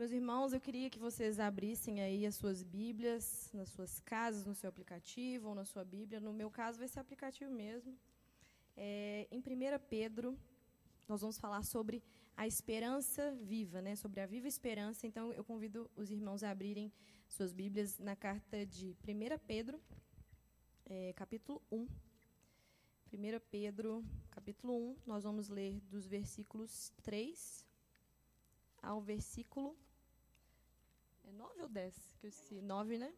[0.00, 4.54] Meus irmãos, eu queria que vocês abrissem aí as suas Bíblias nas suas casas, no
[4.54, 6.18] seu aplicativo ou na sua Bíblia.
[6.18, 7.94] No meu caso, vai ser aplicativo mesmo.
[8.74, 9.42] É, em 1
[9.90, 10.38] Pedro,
[11.06, 12.02] nós vamos falar sobre
[12.34, 13.94] a esperança viva, né?
[13.94, 15.06] sobre a viva esperança.
[15.06, 16.90] Então, eu convido os irmãos a abrirem
[17.28, 19.78] suas Bíblias na carta de 1 Pedro,
[20.86, 21.76] é, capítulo 1.
[21.76, 21.88] 1
[23.50, 27.66] Pedro, capítulo 1, nós vamos ler dos versículos 3
[28.82, 29.76] ao versículo
[31.30, 31.94] é 9 ou 10?
[32.18, 32.60] Que eu esqueci.
[32.60, 33.12] 9, né?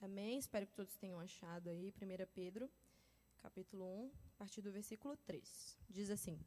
[0.00, 0.38] Amém?
[0.38, 1.92] Espero que todos tenham achado aí.
[2.00, 2.70] 1 Pedro,
[3.42, 5.76] capítulo 1, a partir do versículo 3.
[5.90, 6.38] Diz assim: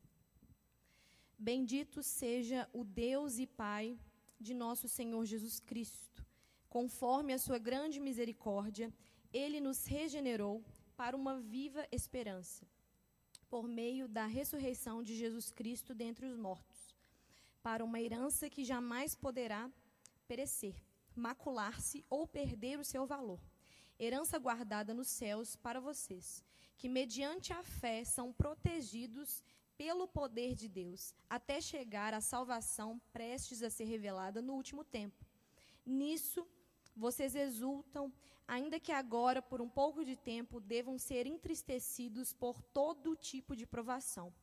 [1.37, 3.99] Bendito seja o Deus e Pai
[4.39, 6.25] de nosso Senhor Jesus Cristo.
[6.69, 8.93] Conforme a sua grande misericórdia,
[9.33, 10.63] ele nos regenerou
[10.95, 12.65] para uma viva esperança,
[13.49, 16.70] por meio da ressurreição de Jesus Cristo dentre os mortos
[17.61, 19.69] para uma herança que jamais poderá
[20.27, 20.75] perecer,
[21.15, 23.39] macular-se ou perder o seu valor.
[23.99, 26.43] Herança guardada nos céus para vocês,
[26.77, 29.43] que mediante a fé são protegidos
[29.77, 35.25] pelo poder de Deus, até chegar à salvação prestes a ser revelada no último tempo.
[35.85, 36.47] Nisso
[36.95, 38.11] vocês exultam,
[38.47, 43.65] ainda que agora, por um pouco de tempo, devam ser entristecidos por todo tipo de
[43.65, 44.33] provação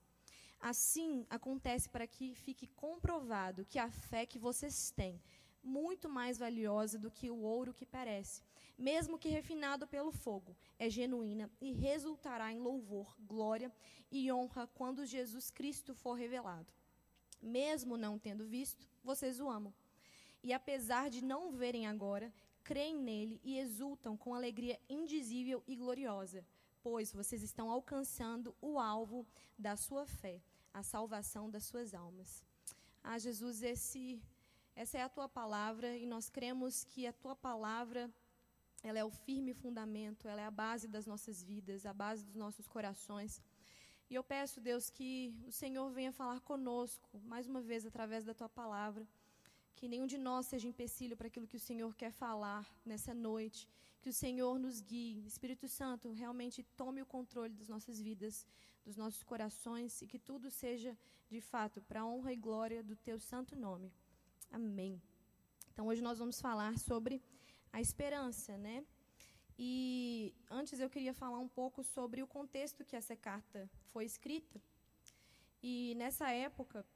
[0.60, 5.20] Assim acontece para que fique comprovado que a fé que vocês têm,
[5.62, 8.42] muito mais valiosa do que o ouro que perece,
[8.76, 13.72] mesmo que refinado pelo fogo, é genuína e resultará em louvor, glória
[14.10, 16.72] e honra quando Jesus Cristo for revelado.
[17.40, 19.72] Mesmo não tendo visto, vocês o amam.
[20.42, 22.32] E apesar de não verem agora,
[22.64, 26.44] creem nele e exultam com alegria indizível e gloriosa
[26.82, 29.26] pois vocês estão alcançando o alvo
[29.58, 30.40] da sua fé,
[30.72, 32.44] a salvação das suas almas.
[33.02, 34.22] Ah, Jesus, esse,
[34.74, 38.10] essa é a tua palavra e nós cremos que a tua palavra
[38.82, 42.36] ela é o firme fundamento, ela é a base das nossas vidas, a base dos
[42.36, 43.42] nossos corações.
[44.08, 48.32] E eu peço, Deus, que o Senhor venha falar conosco, mais uma vez, através da
[48.32, 49.06] tua palavra.
[49.74, 53.68] Que nenhum de nós seja empecilho para aquilo que o Senhor quer falar nessa noite
[54.00, 55.26] que o Senhor nos guie.
[55.26, 58.46] Espírito Santo, realmente tome o controle das nossas vidas,
[58.84, 60.96] dos nossos corações e que tudo seja,
[61.30, 63.92] de fato, para a honra e glória do teu santo nome.
[64.50, 65.00] Amém.
[65.72, 67.22] Então, hoje nós vamos falar sobre
[67.72, 68.84] a esperança, né?
[69.58, 74.60] E antes eu queria falar um pouco sobre o contexto que essa carta foi escrita.
[75.62, 76.86] E nessa época.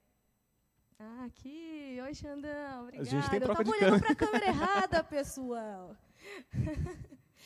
[1.04, 1.98] Ah, aqui.
[2.00, 2.82] Oi, Xandão.
[2.82, 3.08] Obrigada.
[3.08, 5.96] A gente tem troca eu estava olhando para a câmera errada, pessoal.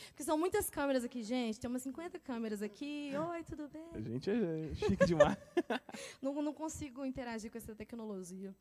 [0.09, 1.59] Porque são muitas câmeras aqui, gente.
[1.59, 3.12] Tem umas 50 câmeras aqui.
[3.16, 3.89] Oi, tudo bem?
[3.95, 5.39] A gente é chique demais.
[6.21, 8.55] não, não consigo interagir com essa tecnologia.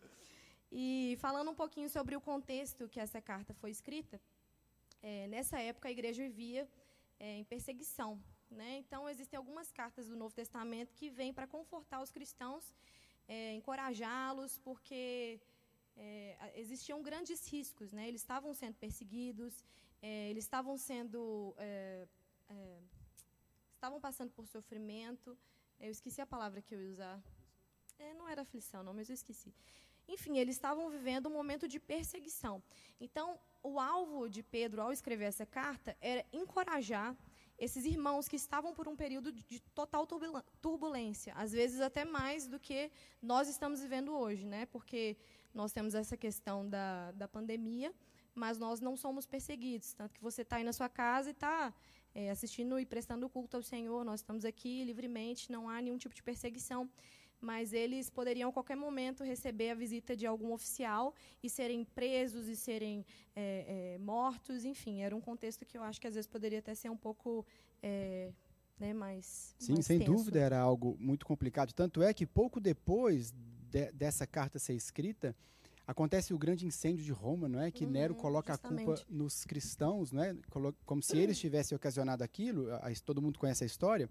[0.72, 4.22] E falando um pouquinho sobre o contexto que essa carta foi escrita,
[5.03, 6.69] é, nessa época a igreja vivia
[7.19, 8.17] é, em perseguição.
[8.50, 8.78] Né?
[8.78, 12.73] Então, existem algumas cartas do Novo Testamento que vêm para confortar os cristãos,
[13.27, 15.39] é, encorajá-los, porque
[15.97, 17.91] é, existiam grandes riscos.
[17.91, 18.07] Né?
[18.07, 19.63] Eles estavam sendo perseguidos,
[20.01, 21.53] é, eles estavam sendo.
[21.57, 22.07] É,
[22.49, 22.79] é,
[23.73, 25.37] estavam passando por sofrimento.
[25.79, 27.21] Eu esqueci a palavra que eu ia usar.
[27.99, 29.53] É, não era aflição, não, mas eu esqueci.
[30.07, 32.61] Enfim, eles estavam vivendo um momento de perseguição.
[32.99, 37.15] Então, o alvo de Pedro, ao escrever essa carta, era encorajar
[37.57, 40.05] esses irmãos que estavam por um período de total
[40.61, 44.66] turbulência, às vezes até mais do que nós estamos vivendo hoje, né?
[44.66, 45.17] Porque
[45.53, 47.93] nós temos essa questão da, da pandemia,
[48.33, 49.93] mas nós não somos perseguidos.
[49.93, 51.73] Tanto que você está aí na sua casa e está
[52.13, 56.13] é, assistindo e prestando culto ao Senhor, nós estamos aqui livremente, não há nenhum tipo
[56.13, 56.89] de perseguição.
[57.41, 61.13] Mas eles poderiam a qualquer momento receber a visita de algum oficial
[61.44, 66.00] e serem presos e serem é, é, mortos, enfim, era um contexto que eu acho
[66.01, 67.46] que às vezes poderia até ser um pouco
[67.84, 68.31] é,
[68.79, 69.56] né, mais.
[69.59, 70.12] Sim, mais sem tenso.
[70.12, 71.73] dúvida era algo muito complicado.
[71.73, 73.31] Tanto é que pouco depois
[73.69, 75.35] de, dessa carta ser escrita,
[75.88, 77.70] acontece o grande incêndio de Roma, não é?
[77.70, 78.81] Que uhum, Nero coloca justamente.
[78.81, 80.35] a culpa nos cristãos, não é?
[80.85, 82.67] Como se eles tivessem ocasionado aquilo.
[83.03, 84.09] Todo mundo conhece a história.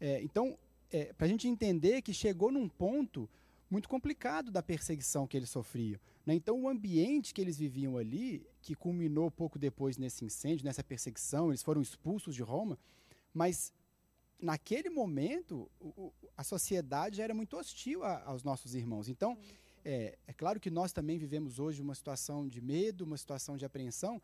[0.00, 0.58] É, então,
[0.90, 3.28] é, para a gente entender que chegou num ponto
[3.70, 6.00] muito complicado da perseguição que eles sofriam.
[6.24, 6.34] Né?
[6.34, 11.48] Então, o ambiente que eles viviam ali, que culminou pouco depois nesse incêndio, nessa perseguição,
[11.48, 12.78] eles foram expulsos de Roma,
[13.34, 13.72] mas
[14.40, 19.08] naquele momento o, a sociedade era muito hostil a, aos nossos irmãos.
[19.08, 19.36] Então,
[19.84, 23.64] é, é claro que nós também vivemos hoje uma situação de medo, uma situação de
[23.64, 24.20] apreensão,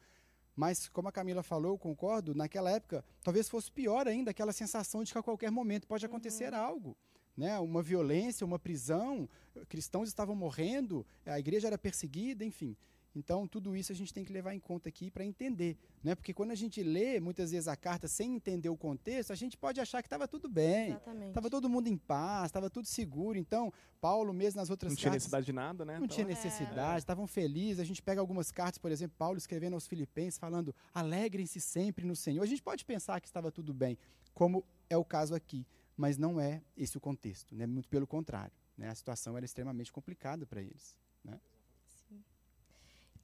[0.54, 5.02] mas, como a Camila falou, eu concordo, naquela época talvez fosse pior ainda aquela sensação
[5.02, 6.58] de que a qualquer momento pode acontecer uhum.
[6.58, 6.96] algo.
[7.36, 7.58] Né?
[7.58, 9.28] Uma violência, uma prisão,
[9.68, 12.76] cristãos estavam morrendo, a igreja era perseguida, enfim.
[13.14, 15.76] Então, tudo isso a gente tem que levar em conta aqui para entender.
[16.02, 16.14] Né?
[16.14, 19.56] Porque quando a gente lê, muitas vezes, a carta sem entender o contexto, a gente
[19.56, 20.96] pode achar que estava tudo bem.
[21.28, 23.38] Estava todo mundo em paz, estava tudo seguro.
[23.38, 24.96] Então, Paulo, mesmo nas outras cartas.
[24.96, 25.98] Não tinha necessidade de nada, né?
[25.98, 27.28] Não então, tinha necessidade, estavam é.
[27.28, 27.80] felizes.
[27.80, 32.16] A gente pega algumas cartas, por exemplo, Paulo escrevendo aos Filipenses, falando: alegrem-se sempre no
[32.16, 32.42] Senhor.
[32.42, 33.98] A gente pode pensar que estava tudo bem,
[34.32, 35.66] como é o caso aqui.
[35.96, 37.66] Mas não é esse o contexto, né?
[37.66, 38.52] muito pelo contrário.
[38.76, 38.88] Né?
[38.88, 40.96] A situação era extremamente complicada para eles.
[41.22, 41.38] Né?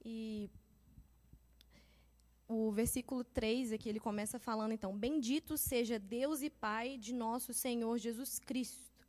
[0.03, 0.49] E
[2.47, 7.53] o versículo 3 aqui, ele começa falando, então, Bendito seja Deus e Pai de nosso
[7.53, 9.07] Senhor Jesus Cristo.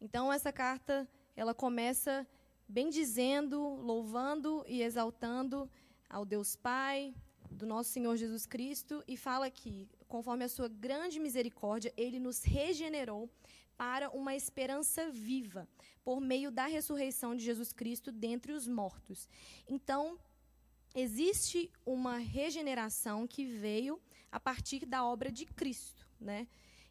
[0.00, 2.26] Então, essa carta, ela começa
[2.68, 5.70] bendizendo, louvando e exaltando
[6.10, 7.14] ao Deus Pai,
[7.54, 12.42] do nosso Senhor Jesus Cristo, e fala que, conforme a sua grande misericórdia, ele nos
[12.42, 13.30] regenerou
[13.76, 15.68] para uma esperança viva,
[16.04, 19.28] por meio da ressurreição de Jesus Cristo dentre os mortos.
[19.66, 20.18] Então,
[20.94, 26.46] existe uma regeneração que veio a partir da obra de Cristo, né?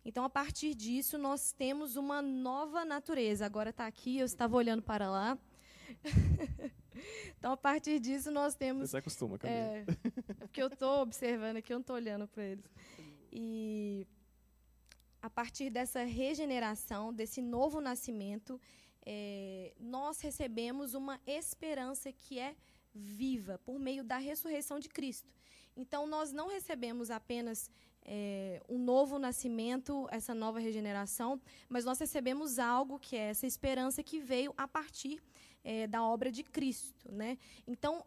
[0.06, 3.46] Então, a partir disso, nós temos uma nova natureza.
[3.46, 5.38] Agora está aqui, eu estava olhando para lá.
[7.38, 8.90] então, a partir disso, nós temos.
[8.90, 9.60] Você acostuma, Camila.
[9.60, 9.86] É,
[10.40, 12.70] porque eu estou observando aqui, eu não estou olhando para eles.
[13.32, 14.08] E
[15.22, 18.60] a partir dessa regeneração, desse novo nascimento,
[19.06, 22.56] é, nós recebemos uma esperança que é
[22.94, 25.34] viva por meio da ressurreição de Cristo.
[25.76, 27.72] Então, nós não recebemos apenas
[28.06, 34.04] é, um novo nascimento, essa nova regeneração, mas nós recebemos algo que é essa esperança
[34.04, 35.22] que veio a partir
[35.64, 37.12] é, da obra de Cristo.
[37.12, 37.38] Né?
[37.68, 38.04] Então,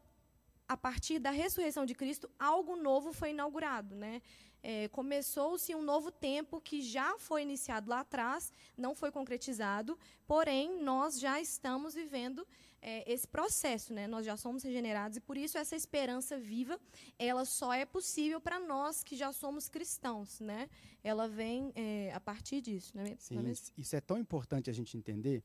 [0.69, 3.95] a partir da ressurreição de Cristo, algo novo foi inaugurado.
[3.95, 4.21] Né?
[4.67, 10.83] é, começou-se um novo tempo que já foi iniciado lá atrás, não foi concretizado, porém,
[10.83, 12.45] nós já estamos vivendo
[12.83, 14.09] é, esse processo, né?
[14.09, 16.81] nós já somos regenerados, e por isso essa esperança viva,
[17.17, 20.41] ela só é possível para nós que já somos cristãos.
[20.41, 20.69] Né?
[21.05, 22.97] Ela vem é, a partir disso.
[22.97, 23.15] Né?
[23.21, 23.39] Sim,
[23.79, 25.45] isso é tão importante a gente entender,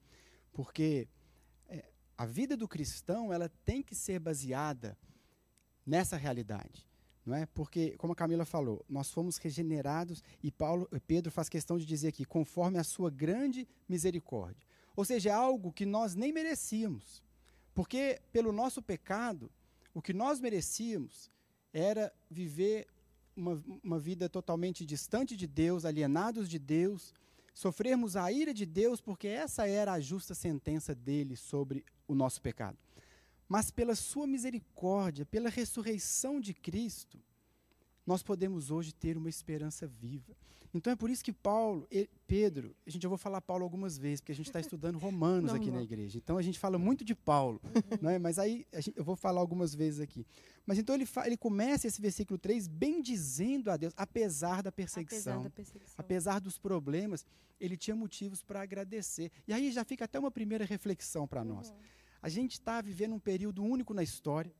[0.51, 1.07] porque
[2.21, 4.97] a vida do cristão ela tem que ser baseada
[5.85, 6.87] nessa realidade
[7.25, 7.45] não é?
[7.45, 12.09] Porque, como a Camila falou, nós fomos regenerados e Paulo, Pedro faz questão de dizer
[12.09, 14.65] aqui, conforme a sua grande misericórdia.
[14.95, 17.23] Ou seja, é algo que nós nem merecíamos.
[17.73, 19.51] Porque pelo nosso pecado,
[19.93, 21.31] o que nós merecíamos
[21.71, 22.87] era viver
[23.35, 27.13] uma, uma vida totalmente distante de Deus, alienados de Deus,
[27.53, 32.41] sofrermos a ira de Deus, porque essa era a justa sentença dele sobre o nosso
[32.41, 32.77] pecado.
[33.47, 37.21] Mas pela sua misericórdia, pela ressurreição de Cristo,
[38.05, 40.35] nós podemos hoje ter uma esperança viva.
[40.73, 41.87] Então é por isso que Paulo,
[42.25, 45.51] Pedro, a gente já vou falar Paulo algumas vezes, porque a gente está estudando Romanos
[45.51, 45.75] não, aqui não.
[45.75, 46.17] na igreja.
[46.17, 47.71] Então a gente fala muito de Paulo, uhum.
[48.01, 48.17] não é?
[48.17, 50.25] mas aí gente, eu vou falar algumas vezes aqui.
[50.65, 55.33] Mas então ele, ele começa esse versículo 3 bem dizendo a Deus, apesar da perseguição,
[55.33, 55.95] apesar, da perseguição.
[55.97, 57.25] apesar dos problemas,
[57.59, 59.29] ele tinha motivos para agradecer.
[59.47, 61.69] E aí já fica até uma primeira reflexão para nós.
[61.69, 61.75] Uhum.
[62.21, 64.53] A gente está vivendo um período único na história.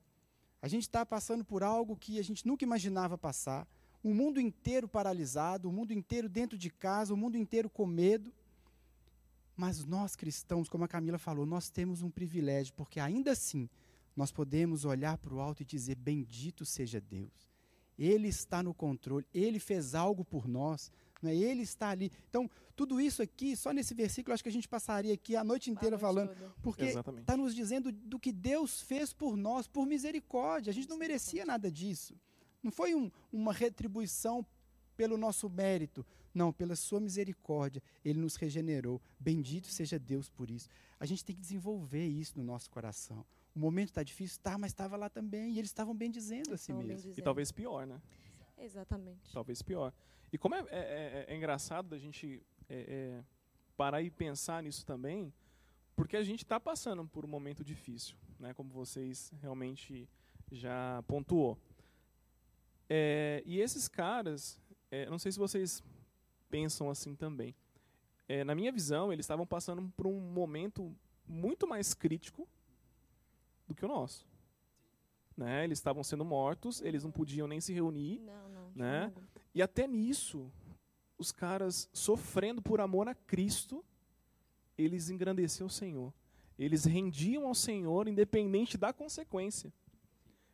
[0.61, 3.67] A gente está passando por algo que a gente nunca imaginava passar.
[4.03, 8.31] O mundo inteiro paralisado, o mundo inteiro dentro de casa, o mundo inteiro com medo.
[9.55, 13.69] Mas nós cristãos, como a Camila falou, nós temos um privilégio, porque ainda assim
[14.15, 17.49] nós podemos olhar para o alto e dizer: Bendito seja Deus.
[17.97, 20.91] Ele está no controle, ele fez algo por nós,
[21.21, 21.35] né?
[21.35, 22.11] ele está ali.
[22.29, 25.69] Então, tudo isso aqui, só nesse versículo, acho que a gente passaria aqui a noite
[25.69, 30.71] inteira falando, porque está nos dizendo do que Deus fez por nós, por misericórdia.
[30.71, 32.15] A gente não merecia nada disso.
[32.63, 34.45] Não foi um, uma retribuição
[34.95, 39.01] pelo nosso mérito, não, pela sua misericórdia, ele nos regenerou.
[39.19, 40.69] Bendito seja Deus por isso.
[40.99, 43.25] A gente tem que desenvolver isso no nosso coração.
[43.55, 46.57] O momento está difícil, tá, mas estava lá também, e eles estavam bem dizendo a
[46.57, 47.13] si mesmo.
[47.17, 48.01] E talvez pior, né?
[48.57, 49.33] Exatamente.
[49.33, 49.91] Talvez pior.
[50.31, 53.23] E como é, é, é, é engraçado da gente é, é,
[53.75, 55.33] parar e pensar nisso também,
[55.95, 60.07] porque a gente está passando por um momento difícil, né, como vocês realmente
[60.51, 61.57] já pontuou.
[63.45, 64.59] E esses caras,
[65.09, 65.81] não sei se vocês
[66.49, 67.55] pensam assim também.
[68.45, 70.93] na minha visão, eles estavam passando por um momento
[71.25, 72.45] muito mais crítico
[73.65, 74.27] do que o nosso.
[75.37, 75.63] Né?
[75.63, 78.19] Eles estavam sendo mortos, eles não podiam nem se reunir.
[78.19, 79.13] Não, não, né?
[79.53, 80.51] E até nisso,
[81.17, 83.83] os caras sofrendo por amor a Cristo,
[84.77, 86.13] eles engrandeciam o Senhor.
[86.57, 89.73] Eles rendiam ao Senhor independente da consequência.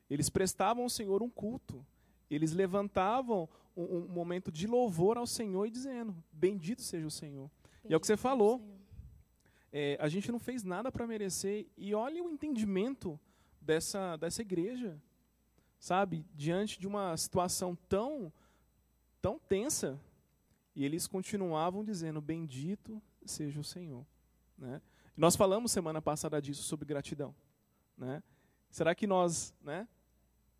[0.09, 1.85] Eles prestavam ao Senhor um culto.
[2.29, 7.49] Eles levantavam um, um momento de louvor ao Senhor e dizendo: Bendito seja o Senhor.
[7.73, 8.61] Bendito e é o que você falou.
[9.71, 11.67] é, a gente não fez nada para merecer.
[11.77, 13.19] E olha o entendimento
[13.61, 14.99] dessa, dessa igreja,
[15.79, 16.25] sabe?
[16.33, 18.31] Diante de uma situação tão,
[19.27, 19.99] tão tensa.
[20.73, 24.05] E eles continuavam dizendo: Bendito seja o Senhor.
[24.57, 24.81] Né?
[25.17, 27.35] Nós falamos semana passada disso sobre gratidão.
[27.97, 28.23] Né?
[28.69, 29.85] Será que nós né,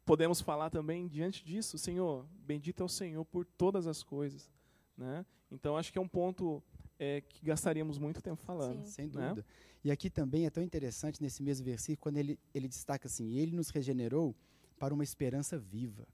[0.06, 1.78] podemos falar também diante disso?
[1.78, 4.52] Senhor, bendito é o Senhor por todas as coisas.
[4.98, 5.26] Né?
[5.50, 6.62] Então, acho que é um ponto
[7.00, 8.84] é, que gastaríamos muito tempo falando.
[8.84, 8.92] Sim.
[8.92, 9.12] Sem né?
[9.12, 9.36] dúvida.
[9.36, 9.44] Né?
[9.86, 13.56] E aqui também é tão interessante nesse mesmo versículo, quando ele, ele destaca assim: Ele
[13.56, 14.36] nos regenerou
[14.78, 16.06] para uma esperança viva.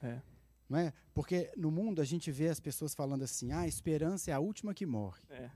[0.00, 0.22] É.
[0.68, 0.92] Não é?
[1.14, 4.38] Porque no mundo a gente vê as pessoas falando assim: ah, a esperança é a
[4.38, 5.22] última que morre.
[5.30, 5.50] É.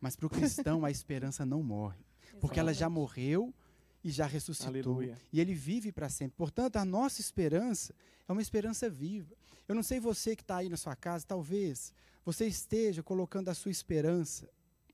[0.00, 2.04] Mas para o cristão a esperança não morre.
[2.40, 3.54] Porque ela já morreu
[4.02, 4.68] e já ressuscitou.
[4.68, 5.20] Aleluia.
[5.32, 6.36] E ele vive para sempre.
[6.36, 7.94] Portanto, a nossa esperança
[8.28, 9.34] é uma esperança viva.
[9.68, 11.92] Eu não sei você que está aí na sua casa, talvez
[12.24, 14.48] você esteja colocando a sua esperança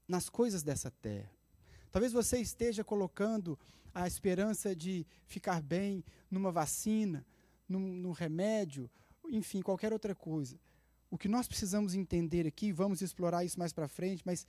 [0.07, 1.31] nas coisas dessa terra.
[1.91, 3.59] Talvez você esteja colocando
[3.95, 7.27] a esperança de ficar bem numa vacina,
[7.69, 8.91] num, num remédio,
[9.29, 10.59] enfim, qualquer outra coisa.
[11.11, 14.47] O que nós precisamos entender aqui, vamos explorar isso mais para frente, mas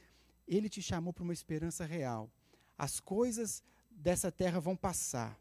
[0.47, 2.29] ele te chamou para uma esperança real.
[2.77, 5.39] As coisas dessa terra vão passar.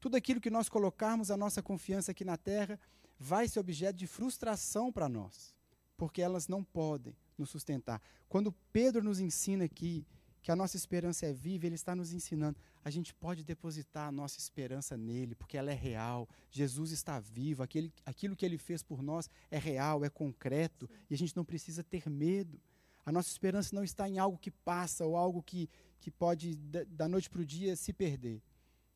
[0.00, 2.78] Tudo aquilo que nós colocarmos a nossa confiança aqui na terra
[3.18, 5.54] vai ser objeto de frustração para nós,
[5.96, 8.00] porque elas não podem nos sustentar.
[8.28, 10.06] Quando Pedro nos ensina aqui
[10.46, 12.56] que a nossa esperança é viva, ele está nos ensinando.
[12.84, 16.28] A gente pode depositar a nossa esperança nele, porque ela é real.
[16.52, 21.14] Jesus está vivo, aquele, aquilo que ele fez por nós é real, é concreto, e
[21.14, 22.60] a gente não precisa ter medo.
[23.04, 27.08] A nossa esperança não está em algo que passa ou algo que, que pode, da
[27.08, 28.40] noite para o dia, se perder.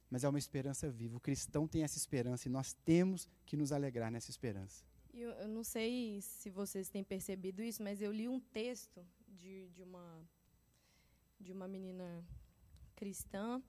[0.08, 1.16] Mas é uma esperança viva.
[1.16, 4.84] O cristão tem essa esperança e nós temos que nos alegrar nessa esperança.
[5.12, 9.68] Eu, eu não sei se vocês têm percebido isso, mas eu li um texto de,
[9.70, 10.24] de uma
[11.40, 12.24] de uma menina
[12.94, 13.62] cristã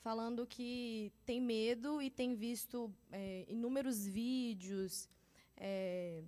[0.00, 5.08] falando que tem medo e tem visto é, inúmeros vídeos
[5.56, 6.22] é,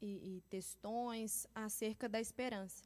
[0.00, 2.84] e, e, textões acerca da esperança.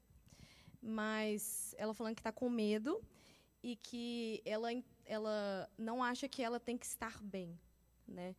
[0.81, 3.03] Mas ela falando que está com medo
[3.63, 4.69] e que ela,
[5.05, 7.59] ela não acha que ela tem que estar bem.
[8.07, 8.35] Né?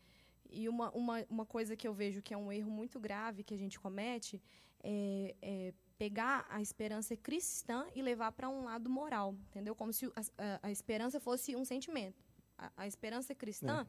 [0.50, 3.54] E uma, uma, uma coisa que eu vejo que é um erro muito grave que
[3.54, 4.42] a gente comete
[4.84, 9.76] é, é pegar a esperança cristã e levar para um lado moral, entendeu?
[9.76, 12.26] Como se a, a, a esperança fosse um sentimento.
[12.58, 13.86] A, a esperança cristã,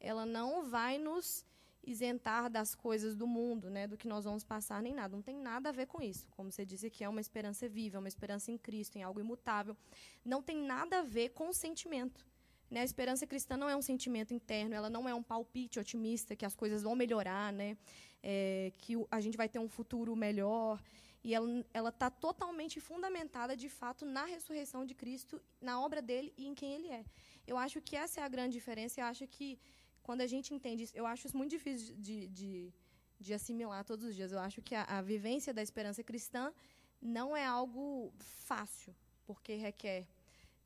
[0.00, 0.08] é.
[0.08, 1.46] ela não vai nos
[1.84, 5.14] isentar das coisas do mundo, né, do que nós vamos passar nem nada.
[5.14, 6.26] Não tem nada a ver com isso.
[6.32, 9.76] Como você disse que é uma esperança viva, uma esperança em Cristo, em algo imutável.
[10.24, 12.26] Não tem nada a ver com o sentimento.
[12.68, 12.80] Né?
[12.80, 16.44] A esperança cristã não é um sentimento interno, ela não é um palpite otimista que
[16.44, 17.76] as coisas vão melhorar, né?
[18.20, 20.82] É, que a gente vai ter um futuro melhor.
[21.24, 26.46] E ela está totalmente fundamentada, de fato, na ressurreição de Cristo, na obra dele e
[26.46, 27.04] em quem ele é.
[27.46, 29.00] Eu acho que essa é a grande diferença.
[29.00, 29.58] Eu acho que,
[30.02, 32.72] quando a gente entende isso, eu acho isso muito difícil de, de,
[33.20, 34.32] de assimilar todos os dias.
[34.32, 36.52] Eu acho que a, a vivência da esperança cristã
[37.00, 40.08] não é algo fácil, porque requer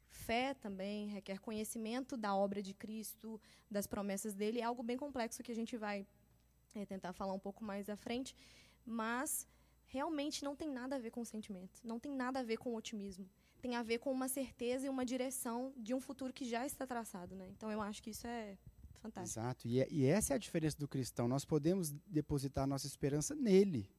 [0.09, 4.61] fé também, requer conhecimento da obra de Cristo, das promessas dele.
[4.61, 6.07] É algo bem complexo que a gente vai
[6.75, 8.35] é, tentar falar um pouco mais à frente.
[8.85, 9.47] Mas
[9.87, 13.28] realmente não tem nada a ver com sentimento, não tem nada a ver com otimismo.
[13.61, 16.87] Tem a ver com uma certeza e uma direção de um futuro que já está
[16.87, 17.35] traçado.
[17.35, 17.49] Né?
[17.57, 18.57] Então, eu acho que isso é
[19.00, 19.40] fantástico.
[19.40, 19.66] Exato.
[19.66, 21.26] E, é, e essa é a diferença do cristão.
[21.26, 23.90] Nós podemos depositar nossa esperança nele,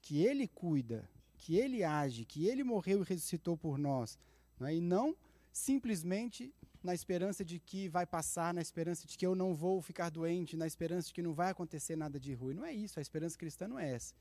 [0.00, 4.18] que ele cuida, que ele age, que ele morreu e ressuscitou por nós.
[4.58, 4.76] Não é?
[4.76, 5.16] E não
[5.52, 10.10] simplesmente na esperança de que vai passar, na esperança de que eu não vou ficar
[10.10, 12.54] doente, na esperança de que não vai acontecer nada de ruim.
[12.54, 12.98] Não é isso.
[12.98, 14.14] A esperança cristã não é essa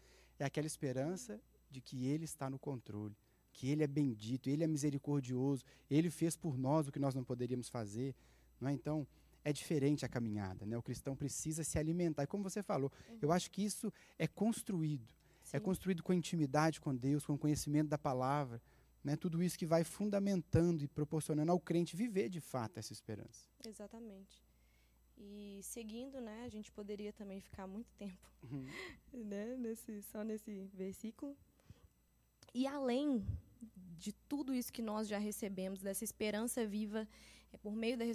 [0.44, 3.16] é aquela esperança de que Ele está no controle,
[3.54, 7.24] que Ele é bendito, Ele é misericordioso, Ele fez por nós o que nós não
[7.24, 8.16] poderíamos fazer.
[8.60, 8.74] Não é?
[8.74, 9.08] Então,
[9.44, 10.66] é diferente a caminhada.
[10.66, 10.78] Né?
[10.78, 12.24] O cristão precisa se alimentar.
[12.24, 13.18] E como você falou, uhum.
[13.22, 15.08] eu acho que isso é construído.
[15.44, 15.58] É Sim.
[15.58, 18.62] É construído com intimidade com Deus, com conhecimento da palavra.
[19.04, 19.16] Né?
[19.16, 23.50] Tudo isso que vai fundamentando e proporcionando ao crente viver de fato essa esperança.
[23.66, 24.44] Exatamente.
[25.24, 28.66] E seguindo, né, a gente poderia também ficar muito tempo uhum.
[29.14, 31.38] né, nesse, só nesse versículo.
[32.54, 33.24] E além
[34.00, 37.08] de tudo isso que nós já recebemos, dessa esperança viva
[37.54, 38.06] é, por meio da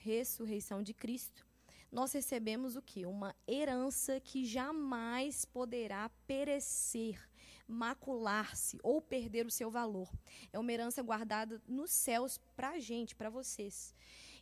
[0.00, 1.46] ressurreição de Cristo,
[1.92, 3.04] nós recebemos o que?
[3.04, 7.20] Uma herança que jamais poderá perecer,
[7.66, 10.10] macular-se ou perder o seu valor.
[10.50, 13.94] É uma herança guardada nos céus para a gente, para vocês.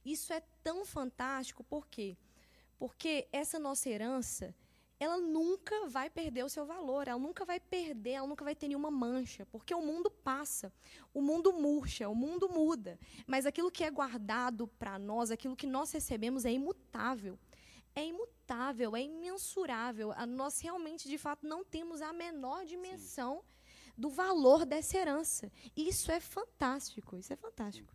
[0.07, 2.17] Isso é tão fantástico, por quê?
[2.79, 4.55] Porque essa nossa herança,
[5.01, 8.69] ela nunca vai perder o seu valor, ela nunca vai perder, ela nunca vai ter
[8.69, 10.73] nenhuma mancha, porque o mundo passa,
[11.13, 12.97] o mundo murcha, o mundo muda,
[13.27, 17.37] mas aquilo que é guardado para nós, aquilo que nós recebemos é imutável.
[17.93, 20.13] É imutável, é imensurável.
[20.29, 23.93] Nós realmente, de fato, não temos a menor dimensão Sim.
[23.97, 25.51] do valor dessa herança.
[25.75, 27.91] Isso é fantástico, isso é fantástico.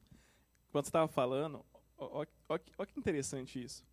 [0.72, 1.63] Quando você estava falando,
[2.10, 3.86] olha que interessante isso.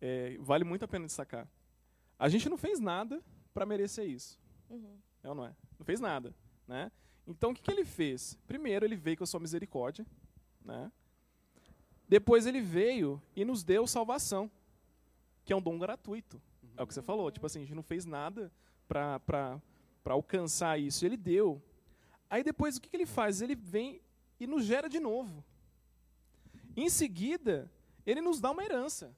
[0.00, 1.48] É, vale muito a pena destacar
[2.18, 3.22] a gente não fez nada
[3.52, 4.38] para merecer isso.
[4.70, 4.98] Uhum.
[5.22, 5.54] É ou não é?
[5.78, 6.34] Não fez nada.
[6.66, 6.90] Né?
[7.26, 8.38] Então, o que, que ele fez?
[8.46, 10.06] Primeiro, ele veio com a sua misericórdia.
[10.64, 10.90] Né?
[12.08, 14.50] Depois, ele veio e nos deu salvação,
[15.44, 16.40] que é um dom gratuito.
[16.62, 16.70] Uhum.
[16.76, 17.30] É o que você falou.
[17.30, 18.50] Tipo assim, a gente não fez nada
[18.88, 19.60] para
[20.06, 21.04] alcançar isso.
[21.04, 21.62] Ele deu.
[22.30, 23.42] Aí, depois, o que, que ele faz?
[23.42, 24.00] Ele vem
[24.40, 25.44] e nos gera de novo.
[26.76, 27.70] Em seguida,
[28.04, 29.16] ele nos dá uma herança.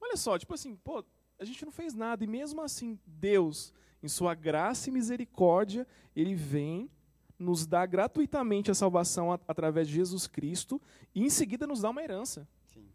[0.00, 1.04] Olha só, tipo assim, pô,
[1.38, 2.22] a gente não fez nada.
[2.22, 3.72] E mesmo assim, Deus,
[4.02, 6.90] em sua graça e misericórdia, Ele vem,
[7.38, 10.80] nos dá gratuitamente a salvação at através de Jesus Cristo
[11.14, 12.46] e em seguida nos dá uma herança.
[12.72, 12.86] Sim.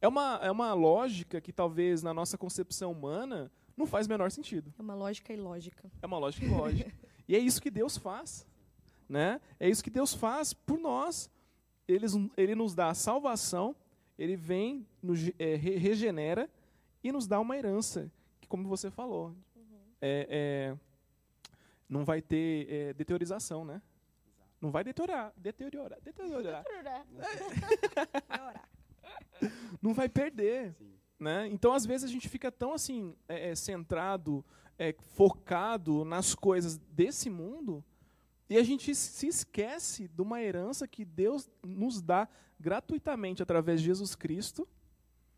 [0.00, 4.72] É, uma, é uma lógica que talvez na nossa concepção humana não faz menor sentido.
[4.78, 5.90] É uma lógica ilógica.
[6.00, 6.92] É uma lógica ilógica.
[7.26, 8.46] e é isso que Deus faz.
[9.08, 9.40] Né?
[9.58, 11.28] É isso que Deus faz por nós.
[11.90, 12.06] Ele,
[12.36, 13.74] ele nos dá a salvação,
[14.18, 16.48] ele vem, nos é, regenera
[17.02, 19.78] e nos dá uma herança, que, como você falou, uhum.
[20.00, 20.78] é, é,
[21.88, 23.82] não vai ter é, deteriorização, né?
[24.26, 24.50] Exato.
[24.60, 25.32] Não vai deteriorar.
[25.36, 26.00] Deteriorar.
[26.00, 26.64] Deteriorar.
[29.82, 30.76] não vai perder.
[31.18, 31.48] Né?
[31.48, 34.44] Então, às vezes, a gente fica tão assim, é, é, centrado,
[34.78, 37.84] é, focado nas coisas desse mundo,
[38.50, 42.28] e a gente se esquece de uma herança que Deus nos dá
[42.58, 44.68] gratuitamente através de Jesus Cristo,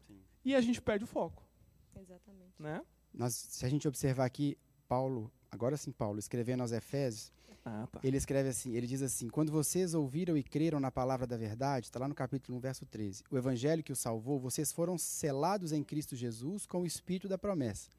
[0.06, 0.18] Sim.
[0.42, 1.46] e a gente perde o foco.
[1.94, 2.54] Exatamente.
[2.58, 2.82] Né?
[3.12, 4.56] Nós, se a gente observar aqui,
[4.88, 7.30] Paulo, agora sim, Paulo, escrevendo aos Efésios,
[7.66, 8.00] ah, tá.
[8.02, 11.86] ele escreve assim, ele diz assim, quando vocês ouviram e creram na palavra da verdade,
[11.86, 15.70] está lá no capítulo 1, verso 13, o evangelho que o salvou, vocês foram selados
[15.70, 17.90] em Cristo Jesus com o Espírito da promessa,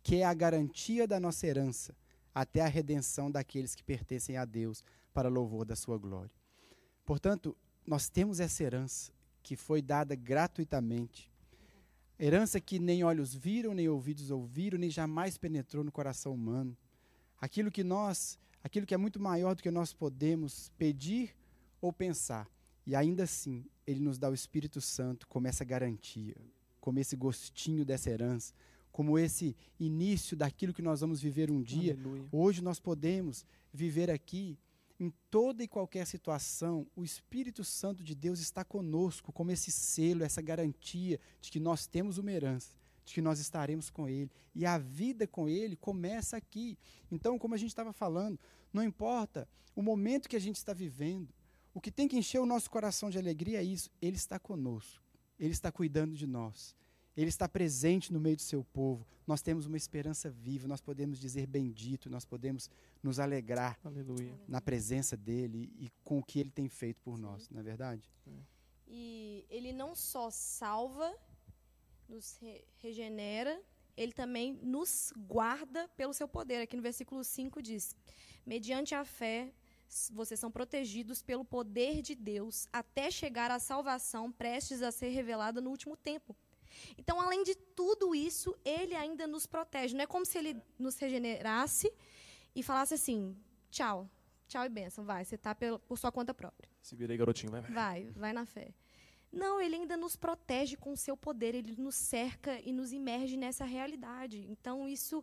[0.00, 1.94] que é a garantia da nossa herança,
[2.40, 6.30] até a redenção daqueles que pertencem a Deus, para louvor da sua glória.
[7.04, 11.30] Portanto, nós temos essa herança que foi dada gratuitamente
[12.22, 16.76] Herança que nem olhos viram, nem ouvidos ouviram, nem jamais penetrou no coração humano.
[17.40, 21.34] Aquilo que nós, aquilo que é muito maior do que nós podemos pedir
[21.80, 22.46] ou pensar.
[22.86, 26.36] E ainda assim, ele nos dá o Espírito Santo como essa garantia,
[26.78, 28.52] como esse gostinho dessa herança,
[28.92, 31.94] como esse início daquilo que nós vamos viver um dia.
[31.94, 32.28] Aleluia.
[32.32, 34.58] Hoje nós podemos viver aqui
[35.00, 40.22] em toda e qualquer situação, o Espírito Santo de Deus está conosco, como esse selo,
[40.22, 44.30] essa garantia de que nós temos uma herança, de que nós estaremos com Ele.
[44.54, 46.78] E a vida com Ele começa aqui.
[47.10, 48.38] Então, como a gente estava falando,
[48.70, 51.32] não importa o momento que a gente está vivendo,
[51.72, 55.02] o que tem que encher o nosso coração de alegria é isso: Ele está conosco,
[55.38, 56.76] Ele está cuidando de nós.
[57.16, 59.06] Ele está presente no meio do seu povo.
[59.26, 62.70] Nós temos uma esperança viva, nós podemos dizer bendito, nós podemos
[63.02, 64.38] nos alegrar Aleluia.
[64.48, 67.22] na presença dele e com o que ele tem feito por Sim.
[67.22, 68.02] nós, não é verdade?
[68.26, 68.30] É.
[68.86, 71.14] E ele não só salva,
[72.08, 73.60] nos re regenera,
[73.96, 76.62] ele também nos guarda pelo seu poder.
[76.62, 77.94] Aqui no versículo 5 diz:
[78.46, 79.52] Mediante a fé,
[80.12, 85.60] vocês são protegidos pelo poder de Deus até chegar à salvação prestes a ser revelada
[85.60, 86.36] no último tempo.
[86.96, 89.94] Então, além de tudo isso, ele ainda nos protege.
[89.94, 91.92] Não é como se ele nos regenerasse
[92.54, 93.36] e falasse assim:
[93.70, 94.08] tchau,
[94.46, 96.68] tchau e benção, vai, você está por sua conta própria.
[96.82, 97.62] Se vira aí, garotinho, vai.
[97.62, 98.74] Vai, vai na fé.
[99.32, 103.36] Não, ele ainda nos protege com o seu poder, ele nos cerca e nos imerge
[103.36, 104.44] nessa realidade.
[104.48, 105.22] Então, isso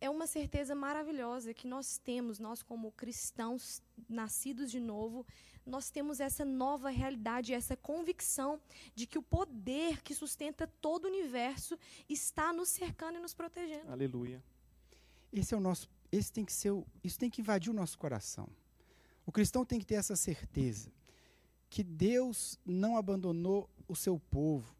[0.00, 5.26] é uma certeza maravilhosa que nós temos, nós como cristãos nascidos de novo,
[5.66, 8.60] nós temos essa nova realidade, essa convicção
[8.94, 13.90] de que o poder que sustenta todo o universo está nos cercando e nos protegendo.
[13.90, 14.42] Aleluia.
[15.32, 17.98] Esse é o nosso, esse tem que ser, o, isso tem que invadir o nosso
[17.98, 18.48] coração.
[19.26, 20.92] O cristão tem que ter essa certeza
[21.70, 24.74] que Deus não abandonou o seu povo.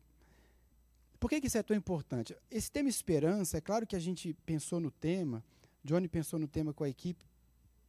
[1.18, 2.36] Por que, que isso é tão importante?
[2.50, 5.42] Esse tema esperança, é claro que a gente pensou no tema,
[5.82, 7.24] Johnny pensou no tema com a equipe,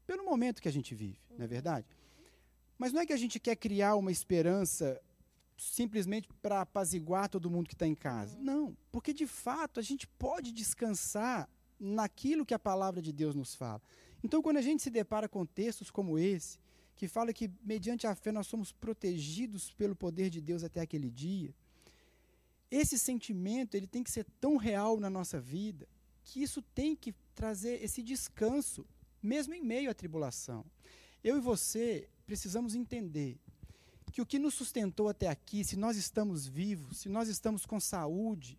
[0.07, 1.85] pelo momento que a gente vive, não é verdade?
[2.77, 5.01] Mas não é que a gente quer criar uma esperança
[5.57, 8.37] simplesmente para apaziguar todo mundo que está em casa.
[8.39, 13.55] Não, porque de fato a gente pode descansar naquilo que a palavra de Deus nos
[13.55, 13.81] fala.
[14.23, 16.59] Então, quando a gente se depara com textos como esse,
[16.95, 21.09] que fala que mediante a fé nós somos protegidos pelo poder de Deus até aquele
[21.09, 21.53] dia,
[22.71, 25.87] esse sentimento ele tem que ser tão real na nossa vida
[26.23, 28.85] que isso tem que trazer esse descanso,
[29.21, 30.65] mesmo em meio à tribulação.
[31.23, 33.39] Eu e você precisamos entender
[34.11, 37.79] que o que nos sustentou até aqui, se nós estamos vivos, se nós estamos com
[37.79, 38.57] saúde,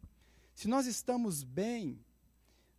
[0.54, 1.98] se nós estamos bem,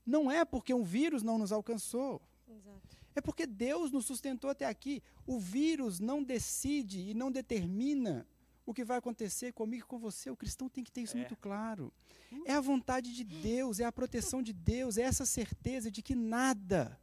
[0.05, 2.21] não é porque um vírus não nos alcançou.
[2.47, 2.97] Exato.
[3.15, 5.01] É porque Deus nos sustentou até aqui.
[5.25, 8.27] O vírus não decide e não determina
[8.63, 10.29] o que vai acontecer comigo e com você.
[10.29, 11.21] O cristão tem que ter isso é.
[11.21, 11.91] muito claro.
[12.45, 16.13] É a vontade de Deus, é a proteção de Deus, é essa certeza de que
[16.13, 16.99] nada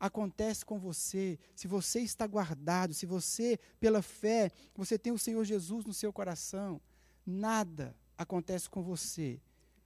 [0.00, 5.44] acontece com você se você está guardado, se você, pela fé, você tem o Senhor
[5.44, 6.80] Jesus no seu coração.
[7.24, 9.38] Nada acontece com você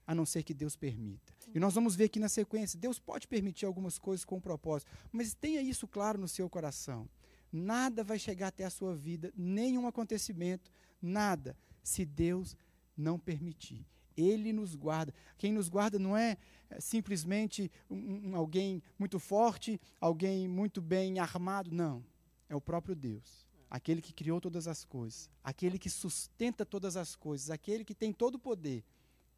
[0.06, 1.34] a não ser que Deus permita.
[1.52, 4.90] E nós vamos ver aqui na sequência, Deus pode permitir algumas coisas com um propósito,
[5.10, 7.08] mas tenha isso claro no seu coração.
[7.52, 12.56] Nada vai chegar até a sua vida, nenhum acontecimento, nada, se Deus
[12.96, 13.86] não permitir.
[14.16, 15.12] Ele nos guarda.
[15.36, 16.36] Quem nos guarda não é,
[16.70, 22.04] é simplesmente um, um, alguém muito forte, alguém muito bem armado, não.
[22.48, 23.46] É o próprio Deus.
[23.68, 28.12] Aquele que criou todas as coisas, aquele que sustenta todas as coisas, aquele que tem
[28.12, 28.84] todo o poder.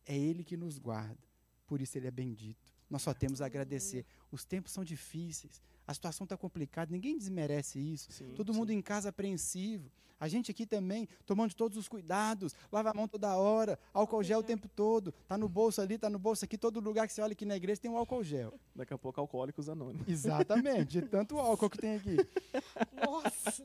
[0.04, 1.18] É Ele que nos guarda.
[1.66, 2.72] Por isso Ele é bendito.
[2.88, 4.04] Nós só temos a agradecer.
[4.30, 8.10] Os tempos são difíceis, a situação está complicada, ninguém desmerece isso.
[8.12, 8.58] Sim, Todo sim.
[8.58, 9.90] mundo em casa apreensivo.
[10.18, 14.38] A gente aqui também, tomando todos os cuidados, lava a mão toda hora, álcool gel
[14.38, 17.20] o tempo todo, tá no bolso ali, tá no bolso aqui, todo lugar que você
[17.20, 18.58] olha aqui na igreja tem um álcool gel.
[18.74, 20.08] Daqui a pouco alcoólicos anônimos.
[20.08, 22.16] Exatamente, de tanto álcool que tem aqui.
[23.04, 23.62] Nossa!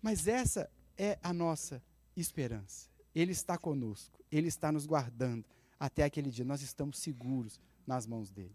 [0.00, 1.82] Mas essa é a nossa
[2.16, 2.88] esperança.
[3.12, 5.44] Ele está conosco, ele está nos guardando
[5.80, 6.44] até aquele dia.
[6.44, 8.54] Nós estamos seguros nas mãos dele.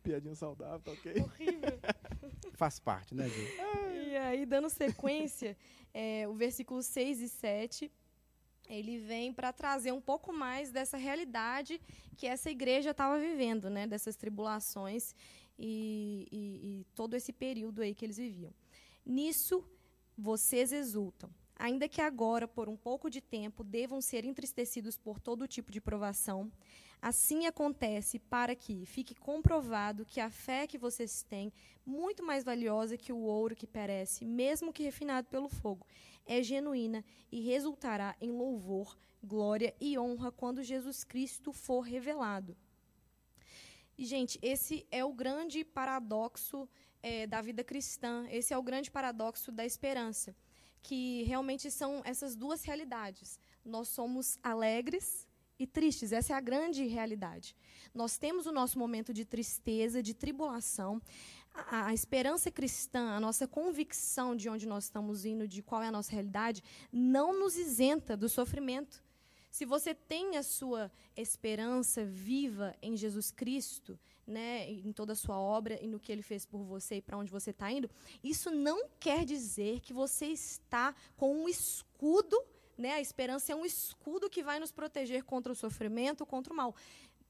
[0.00, 1.12] Piadinha saudável, tá ok?
[1.20, 1.78] Horrível.
[2.54, 3.40] Faz parte, né, Ju?
[4.08, 5.56] E aí, dando sequência,
[5.94, 7.92] é, o versículo 6 e 7,
[8.68, 11.80] ele vem para trazer um pouco mais dessa realidade
[12.16, 13.86] que essa igreja estava vivendo, né?
[13.86, 15.14] Dessas tribulações
[15.58, 18.52] e, e, e todo esse período aí que eles viviam.
[19.04, 19.64] Nisso,
[20.16, 25.46] vocês exultam ainda que agora, por um pouco de tempo, devam ser entristecidos por todo
[25.46, 26.50] tipo de provação,
[27.00, 31.52] assim acontece para que fique comprovado que a fé que vocês têm,
[31.84, 35.86] muito mais valiosa que o ouro que perece, mesmo que refinado pelo fogo,
[36.26, 42.56] é genuína e resultará em louvor, glória e honra quando Jesus Cristo for revelado.
[43.96, 46.68] E, gente, esse é o grande paradoxo
[47.02, 50.34] é, da vida cristã, esse é o grande paradoxo da esperança
[50.82, 53.38] que realmente são essas duas realidades.
[53.64, 55.28] Nós somos alegres
[55.60, 57.54] e tristes, essa é a grande realidade.
[57.92, 61.02] Nós temos o nosso momento de tristeza, de tribulação.
[61.54, 65.88] A, a, esperança cristã, a nossa convicção de onde nós estamos indo, de qual é
[65.88, 69.04] a nossa realidade, não nos isenta do sofrimento.
[69.50, 75.38] Se você tem a sua esperança viva em Jesus Cristo, né, em toda a sua
[75.38, 77.90] obra e no que ele fez por você e para onde você está indo,
[78.22, 82.40] isso não quer dizer que você está com um escudo,
[82.80, 86.56] né, a esperança é um escudo que vai nos proteger contra o sofrimento, contra o
[86.56, 86.74] mal.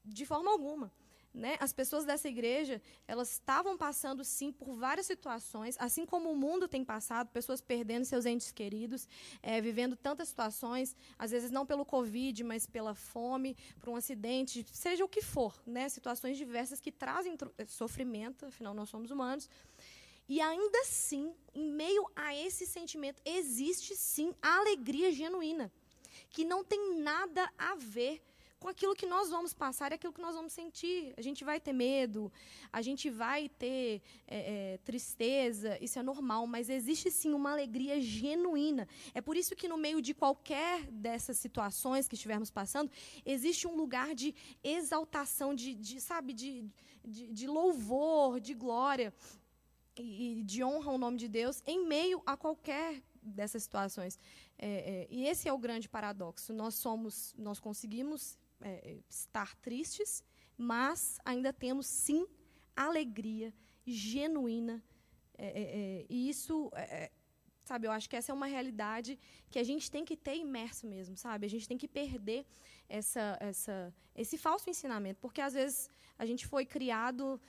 [0.03, 0.91] De forma alguma.
[1.33, 1.55] Né?
[1.61, 6.67] As pessoas dessa igreja, elas estavam passando, sim, por várias situações, assim como o mundo
[6.67, 9.07] tem passado, pessoas perdendo seus entes queridos,
[9.41, 14.65] é, vivendo tantas situações, às vezes não pelo Covid, mas pela fome, por um acidente,
[14.73, 15.87] seja o que for, né?
[15.87, 19.49] situações diversas que trazem eh, sofrimento, afinal nós somos humanos.
[20.27, 25.71] E ainda assim, em meio a esse sentimento, existe sim a alegria genuína,
[26.29, 28.21] que não tem nada a ver
[28.61, 31.15] com aquilo que nós vamos passar e aquilo que nós vamos sentir.
[31.17, 32.31] A gente vai ter medo,
[32.71, 34.37] a gente vai ter é,
[34.73, 38.87] é, tristeza, isso é normal, mas existe sim uma alegria genuína.
[39.15, 42.91] É por isso que no meio de qualquer dessas situações que estivermos passando,
[43.25, 46.63] existe um lugar de exaltação, de, de sabe, de,
[47.03, 49.11] de, de louvor, de glória
[49.97, 54.17] e, de honra ao nome de Deus em meio a qualquer dessas situações.
[54.57, 56.53] É, é, e esse é o grande paradoxo.
[56.53, 60.23] Nós somos, nós conseguimos é, estar tristes,
[60.57, 62.25] mas ainda temos sim
[62.75, 63.53] alegria
[63.85, 64.83] genuína.
[65.37, 66.71] É, é, é e isso,
[67.63, 70.87] sabe, eu acho que essa é uma realidade que a gente tem que ter imerso
[70.87, 71.45] mesmo, sabe?
[71.45, 72.45] A gente tem que perder
[72.91, 77.39] essa, essa, esse falso ensinamento, porque às vezes a gente foi criado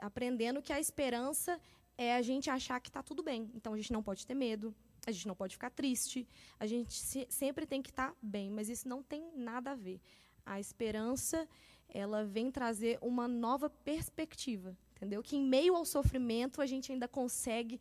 [0.00, 1.58] aprendendo que a esperança
[1.96, 3.50] é a gente achar que está tudo bem.
[3.54, 4.74] Então a gente não pode ter medo,
[5.06, 6.26] a gente não pode ficar triste,
[6.58, 9.74] a gente se, sempre tem que estar tá bem, mas isso não tem nada a
[9.74, 10.00] ver.
[10.44, 11.48] A esperança,
[11.88, 15.22] ela vem trazer uma nova perspectiva, entendeu?
[15.22, 17.80] Que em meio ao sofrimento a gente ainda consegue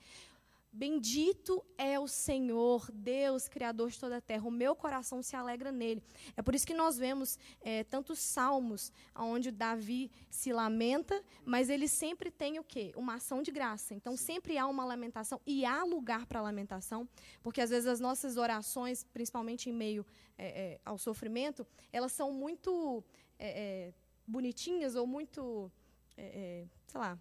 [0.73, 4.47] Bendito é o Senhor, Deus, Criador de toda a terra.
[4.47, 6.01] O meu coração se alegra nele.
[6.37, 11.89] É por isso que nós vemos é, tantos salmos onde Davi se lamenta, mas ele
[11.89, 12.93] sempre tem o quê?
[12.95, 13.93] Uma ação de graça.
[13.93, 17.07] Então sempre há uma lamentação e há lugar para lamentação,
[17.43, 20.05] porque às vezes as nossas orações, principalmente em meio
[20.37, 23.03] é, é, ao sofrimento, elas são muito
[23.37, 23.93] é, é,
[24.25, 25.69] bonitinhas ou muito,
[26.15, 27.19] é, sei lá,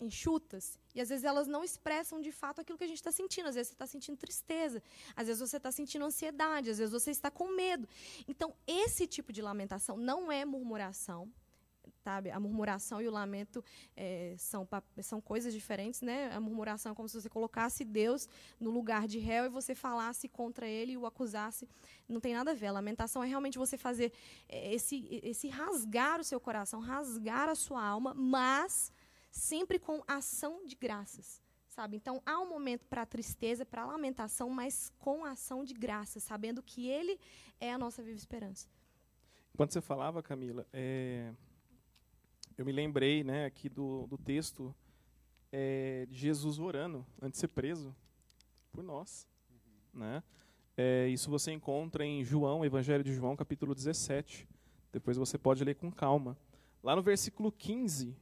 [0.00, 0.78] enxutas.
[0.94, 3.48] E às vezes elas não expressam de fato aquilo que a gente está sentindo.
[3.48, 4.82] Às vezes você está sentindo tristeza,
[5.14, 7.88] às vezes você está sentindo ansiedade, às vezes você está com medo.
[8.26, 11.30] Então, esse tipo de lamentação não é murmuração.
[12.02, 12.30] Sabe?
[12.30, 13.62] A murmuração e o lamento
[13.94, 14.66] é, são,
[15.02, 16.00] são coisas diferentes.
[16.00, 16.32] Né?
[16.32, 18.26] A murmuração é como se você colocasse Deus
[18.58, 21.68] no lugar de réu e você falasse contra ele e o acusasse.
[22.08, 22.68] Não tem nada a ver.
[22.68, 24.12] A lamentação é realmente você fazer
[24.48, 28.90] é, esse, esse rasgar o seu coração, rasgar a sua alma, mas
[29.30, 31.96] sempre com ação de graças, sabe?
[31.96, 36.88] Então há um momento para tristeza, para lamentação, mas com ação de graças, sabendo que
[36.88, 37.18] Ele
[37.60, 38.68] é a nossa viva esperança.
[39.54, 41.32] Enquanto você falava, Camila, é,
[42.56, 44.74] eu me lembrei, né, aqui do, do texto
[45.52, 47.94] é, de Jesus orando antes de ser preso
[48.72, 50.00] por nós, uhum.
[50.00, 50.22] né?
[50.76, 54.48] É, isso você encontra em João, Evangelho de João, capítulo 17.
[54.90, 56.38] Depois você pode ler com calma.
[56.82, 58.16] Lá no versículo 15,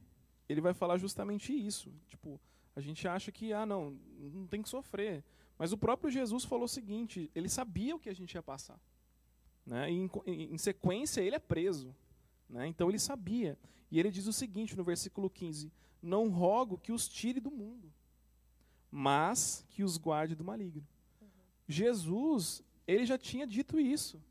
[0.49, 1.93] ele vai falar justamente isso.
[2.07, 2.41] Tipo,
[2.75, 5.25] a gente acha que, ah, não, não tem que sofrer.
[5.59, 8.81] Mas o próprio Jesus falou o seguinte: ele sabia o que a gente ia passar.
[9.67, 9.91] Né?
[9.91, 10.11] E em,
[10.55, 11.95] em sequência, ele é preso.
[12.49, 12.67] Né?
[12.67, 13.59] Então ele sabia.
[13.91, 17.93] E ele diz o seguinte no versículo 15: Não rogo que os tire do mundo,
[18.91, 20.87] mas que os guarde do maligno.
[21.21, 21.29] Uhum.
[21.67, 24.23] Jesus, ele já tinha dito isso.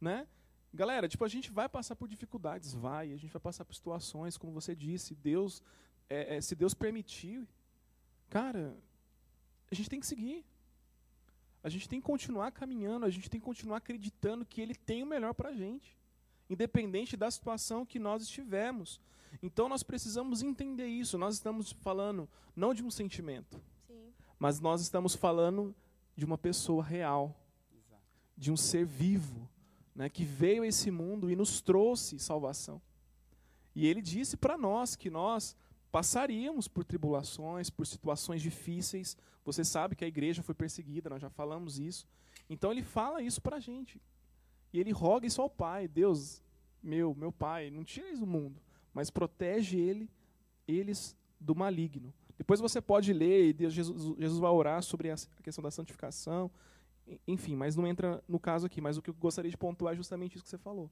[0.00, 0.26] Né?
[0.74, 4.36] Galera, tipo, a gente vai passar por dificuldades, vai, a gente vai passar por situações,
[4.36, 5.62] como você disse, Deus,
[6.10, 7.46] é, é, se Deus permitir,
[8.28, 8.76] cara,
[9.70, 10.44] a gente tem que seguir.
[11.62, 15.04] A gente tem que continuar caminhando, a gente tem que continuar acreditando que Ele tem
[15.04, 15.96] o melhor para a gente,
[16.50, 19.00] independente da situação que nós estivermos.
[19.40, 21.16] Então nós precisamos entender isso.
[21.16, 24.12] Nós estamos falando não de um sentimento, Sim.
[24.40, 25.72] mas nós estamos falando
[26.16, 27.34] de uma pessoa real,
[27.72, 28.02] Exato.
[28.36, 29.48] de um ser vivo
[29.94, 32.80] né, que veio a esse mundo e nos trouxe salvação.
[33.74, 35.56] E ele disse para nós que nós
[35.90, 39.16] passaríamos por tribulações, por situações difíceis.
[39.44, 42.06] Você sabe que a igreja foi perseguida, nós já falamos isso.
[42.48, 44.00] Então ele fala isso para a gente.
[44.72, 46.42] E ele roga isso ao Pai: Deus,
[46.82, 48.60] meu, meu Pai, não tira eles do mundo,
[48.92, 50.10] mas protege ele,
[50.66, 52.12] eles do maligno.
[52.36, 56.50] Depois você pode ler, e Jesus, Jesus vai orar sobre a questão da santificação,
[57.26, 58.80] enfim, mas não entra no caso aqui.
[58.80, 60.86] Mas o que eu gostaria de pontuar é justamente isso que você falou.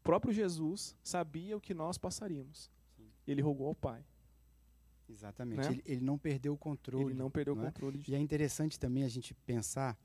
[0.00, 2.70] O próprio Jesus sabia o que nós passaríamos.
[2.96, 3.08] Sim.
[3.26, 4.04] Ele rogou ao Pai.
[5.08, 5.60] Exatamente.
[5.60, 5.72] Né?
[5.72, 7.06] Ele, ele, não perdeu o controle.
[7.06, 7.70] Ele não perdeu não o é?
[7.70, 7.98] controle.
[7.98, 8.12] De...
[8.12, 9.98] E é interessante também a gente pensar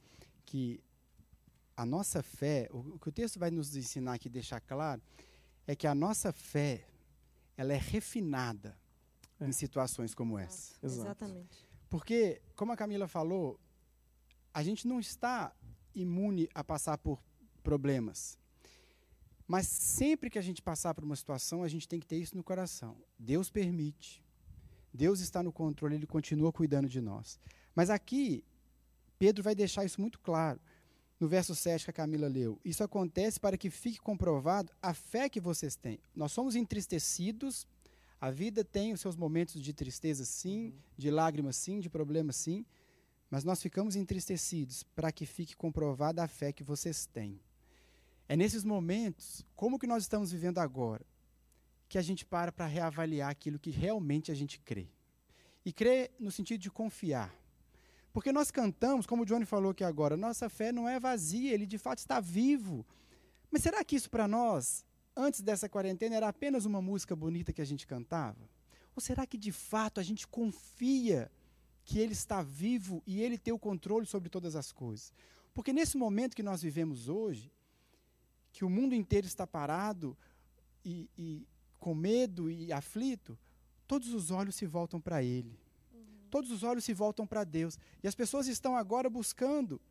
[0.46, 0.82] que
[1.76, 5.02] a nossa fé, o, o que o texto vai nos ensinar aqui, deixar claro,
[5.66, 6.86] é que a nossa fé,
[7.56, 8.78] ela é refinada
[9.40, 9.46] é.
[9.46, 10.74] em situações como essa.
[10.84, 11.66] Exatamente.
[11.90, 13.60] Porque, como a Camila falou,
[14.60, 15.54] a gente não está
[15.96, 17.18] imune a passar por
[17.64, 18.38] problemas.
[19.48, 22.36] Mas sempre que a gente passar por uma situação, a gente tem que ter isso
[22.36, 22.98] no coração.
[23.18, 24.22] Deus permite.
[24.94, 27.40] Deus está no controle, ele continua cuidando de nós.
[27.74, 28.44] Mas aqui,
[29.18, 30.60] Pedro vai deixar isso muito claro.
[31.18, 32.60] No verso 7 que a Camila leu.
[32.66, 36.00] Isso acontece para que fique comprovado a fé que vocês têm.
[36.14, 37.66] Nós somos entristecidos,
[38.20, 40.74] a vida tem os seus momentos de tristeza, sim, uhum.
[40.98, 42.66] de lágrimas, sim, de problemas, sim.
[43.30, 47.40] Mas nós ficamos entristecidos para que fique comprovada a fé que vocês têm.
[48.28, 51.06] É nesses momentos, como que nós estamos vivendo agora,
[51.88, 54.88] que a gente para para reavaliar aquilo que realmente a gente crê.
[55.66, 57.34] E crê no sentido de confiar.
[58.14, 61.66] Porque nós cantamos, como o Johnny falou aqui agora, nossa fé não é vazia, ele
[61.66, 62.86] de fato está vivo.
[63.52, 67.62] Mas será que isso para nós, antes dessa quarentena, era apenas uma música bonita que
[67.62, 68.50] a gente cantava?
[68.96, 71.32] Ou será que de fato a gente confia
[71.90, 75.12] que Ele está vivo e Ele tem o controle sobre todas as coisas.
[75.56, 77.52] Porque nesse momento que nós vivemos hoje,
[78.52, 80.16] que o mundo inteiro está parado
[80.86, 81.48] e, e
[81.80, 83.36] com medo e aflito,
[83.88, 85.60] todos os olhos se voltam para Ele.
[85.92, 86.28] Uhum.
[86.30, 87.80] Todos os olhos se voltam para Deus.
[88.04, 89.82] E as pessoas estão agora buscando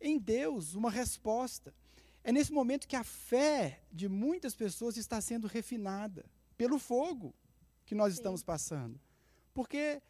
[0.00, 1.74] em Deus uma resposta.
[2.22, 6.24] É nesse momento que a fé de muitas pessoas está sendo refinada
[6.56, 7.34] pelo fogo
[7.84, 8.20] que nós Sim.
[8.20, 9.00] estamos passando.
[9.52, 10.00] Porque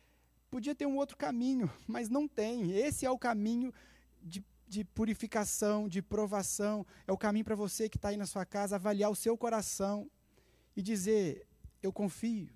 [0.54, 2.70] Podia ter um outro caminho, mas não tem.
[2.70, 3.74] Esse é o caminho
[4.22, 6.86] de, de purificação, de provação.
[7.08, 10.08] É o caminho para você que está aí na sua casa avaliar o seu coração
[10.76, 11.44] e dizer:
[11.82, 12.54] Eu confio.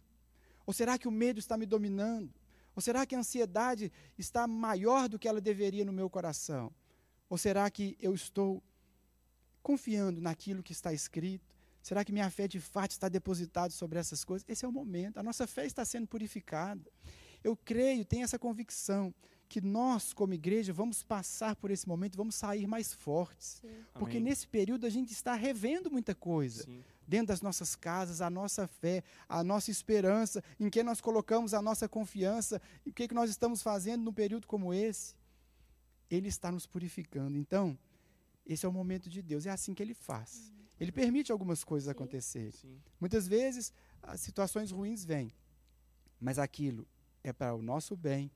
[0.64, 2.32] Ou será que o medo está me dominando?
[2.76, 6.72] Ou será que a ansiedade está maior do que ela deveria no meu coração?
[7.28, 8.62] Ou será que eu estou
[9.60, 11.52] confiando naquilo que está escrito?
[11.82, 14.48] Será que minha fé de fato está depositada sobre essas coisas?
[14.48, 15.18] Esse é o momento.
[15.18, 16.88] A nossa fé está sendo purificada.
[17.48, 19.14] Eu creio, tenho essa convicção
[19.48, 23.62] que nós, como igreja, vamos passar por esse momento, vamos sair mais fortes.
[23.62, 23.84] Sim.
[23.94, 24.28] Porque Amém.
[24.28, 26.64] nesse período a gente está revendo muita coisa.
[26.64, 26.84] Sim.
[27.06, 31.62] Dentro das nossas casas, a nossa fé, a nossa esperança, em que nós colocamos a
[31.62, 35.14] nossa confiança, o que, que nós estamos fazendo num período como esse.
[36.10, 37.38] Ele está nos purificando.
[37.38, 37.78] Então,
[38.44, 40.50] esse é o momento de Deus, é assim que ele faz.
[40.50, 40.66] Uhum.
[40.78, 41.92] Ele permite algumas coisas Sim.
[41.92, 42.52] acontecerem.
[43.00, 45.32] Muitas vezes, as situações ruins vêm,
[46.20, 46.86] mas aquilo
[47.22, 48.30] é para o nosso bem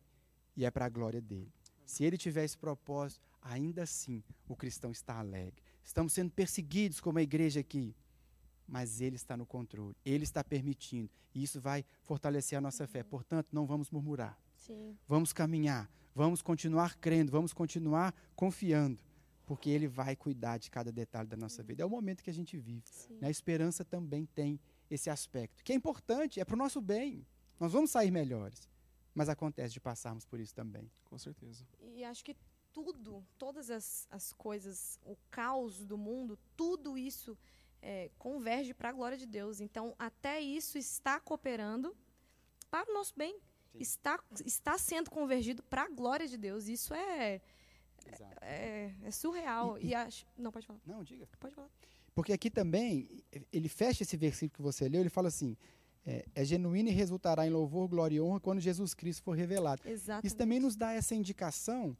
[0.57, 1.53] e é para a glória dele.
[1.85, 5.62] Se ele tiver esse propósito, ainda assim o cristão está alegre.
[5.85, 7.95] Estamos sendo perseguidos como a igreja aqui,
[8.66, 13.03] mas ele está no controle, ele está permitindo, e isso vai fortalecer a nossa fé.
[13.03, 14.38] Portanto, não vamos murmurar.
[14.57, 14.97] Sim.
[15.09, 19.03] Vamos caminhar, vamos continuar crendo, vamos continuar confiando,
[19.45, 21.83] porque ele vai cuidar de cada detalhe da nossa vida.
[21.83, 22.85] É o momento que a gente vive.
[23.21, 23.27] Né?
[23.27, 27.27] A esperança também tem esse aspecto, que é importante, é para o nosso bem.
[27.59, 28.68] Nós vamos sair melhores.
[29.14, 30.90] Mas acontece de passarmos por isso também.
[31.05, 31.66] Com certeza.
[31.81, 32.37] E acho que
[32.72, 37.37] tudo, todas as, as coisas, o caos do mundo, tudo isso
[37.83, 39.61] é, converge para a glória de Deus.
[39.61, 41.94] Então, até isso está cooperando
[42.70, 43.38] para o nosso bem.
[43.75, 46.68] Está, está sendo convergido para a glória de Deus.
[46.68, 47.40] Isso é,
[48.40, 49.79] é, é, surreal.
[49.79, 50.27] E, e, e acho.
[50.37, 50.81] Não, pode falar.
[50.87, 51.27] Não, diga.
[51.38, 51.70] Pode falar.
[52.14, 55.57] Porque aqui também, ele fecha esse versículo que você leu, ele fala assim:
[56.05, 59.83] é, é genuína e resultará em louvor, glória e honra quando Jesus Cristo for revelado.
[59.85, 60.27] Exatamente.
[60.27, 61.97] Isso também nos dá essa indicação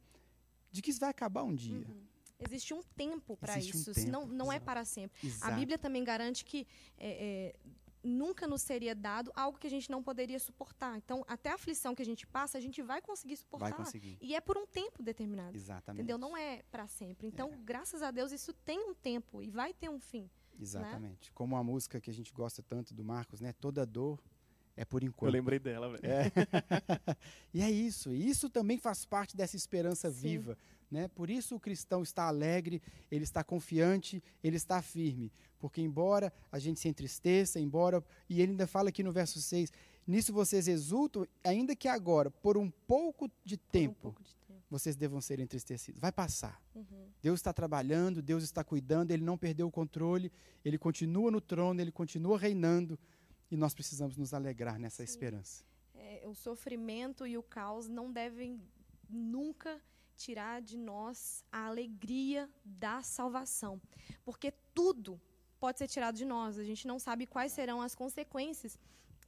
[0.71, 1.87] de que isso vai acabar um dia.
[1.87, 2.03] Uhum.
[2.39, 5.27] Existe um tempo para isso, um tempo, não, não é para sempre.
[5.27, 5.51] Exato.
[5.51, 7.55] A Bíblia também garante que é, é,
[8.03, 10.97] nunca nos seria dado algo que a gente não poderia suportar.
[10.97, 13.69] Então, até a aflição que a gente passa, a gente vai conseguir suportar.
[13.69, 14.17] Vai conseguir.
[14.19, 15.55] E é por um tempo determinado.
[15.55, 16.01] Exatamente.
[16.01, 16.17] Entendeu?
[16.17, 17.27] Não é para sempre.
[17.27, 17.57] Então, é.
[17.63, 20.29] graças a Deus, isso tem um tempo e vai ter um fim.
[20.59, 21.29] Exatamente.
[21.29, 21.33] Né?
[21.33, 23.53] Como a música que a gente gosta tanto do Marcos, né?
[23.53, 24.19] Toda dor
[24.75, 25.29] é por enquanto.
[25.29, 26.05] Eu lembrei dela, velho.
[26.05, 26.31] É.
[27.53, 28.13] e é isso.
[28.13, 30.19] E isso também faz parte dessa esperança Sim.
[30.19, 30.57] viva.
[30.89, 31.07] Né?
[31.07, 35.31] Por isso o cristão está alegre, ele está confiante, ele está firme.
[35.59, 38.03] Porque, embora a gente se entristeça, embora.
[38.29, 39.71] E ele ainda fala aqui no verso 6:
[40.05, 44.09] Nisso vocês exultam, ainda que agora, por um pouco de tempo.
[44.09, 44.35] Um pouco de
[44.73, 46.01] vocês devam ser entristecidos.
[46.01, 46.59] Vai passar.
[46.73, 47.07] Uhum.
[47.21, 50.31] Deus está trabalhando, Deus está cuidando, Ele não perdeu o controle,
[50.65, 52.99] Ele continua no trono, Ele continua reinando
[53.51, 55.11] e nós precisamos nos alegrar nessa Sim.
[55.11, 55.63] esperança.
[55.93, 58.59] É, o sofrimento e o caos não devem
[59.07, 59.79] nunca
[60.15, 63.79] tirar de nós a alegria da salvação,
[64.25, 65.21] porque tudo
[65.59, 66.57] pode ser tirado de nós.
[66.57, 68.77] A gente não sabe quais serão as consequências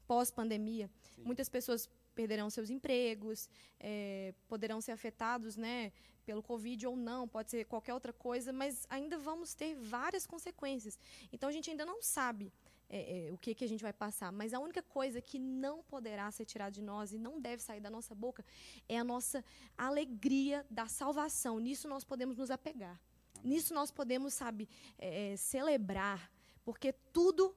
[0.08, 0.90] pós-pandemia.
[1.20, 3.50] Muitas pessoas perderão seus empregos,
[3.80, 5.92] é, poderão ser afetados né,
[6.26, 10.98] pelo Covid ou não, pode ser qualquer outra coisa, mas ainda vamos ter várias consequências.
[11.32, 12.52] Então a gente ainda não sabe
[12.90, 15.84] é, é, o que, que a gente vai passar, mas a única coisa que não
[15.84, 18.46] poderá ser tirada de nós e não deve sair da nossa boca
[18.88, 19.44] é a nossa
[19.78, 21.60] alegria da salvação.
[21.60, 23.00] Nisso nós podemos nos apegar.
[23.44, 26.32] Nisso nós podemos, sabe, é, é, celebrar,
[26.64, 27.56] porque tudo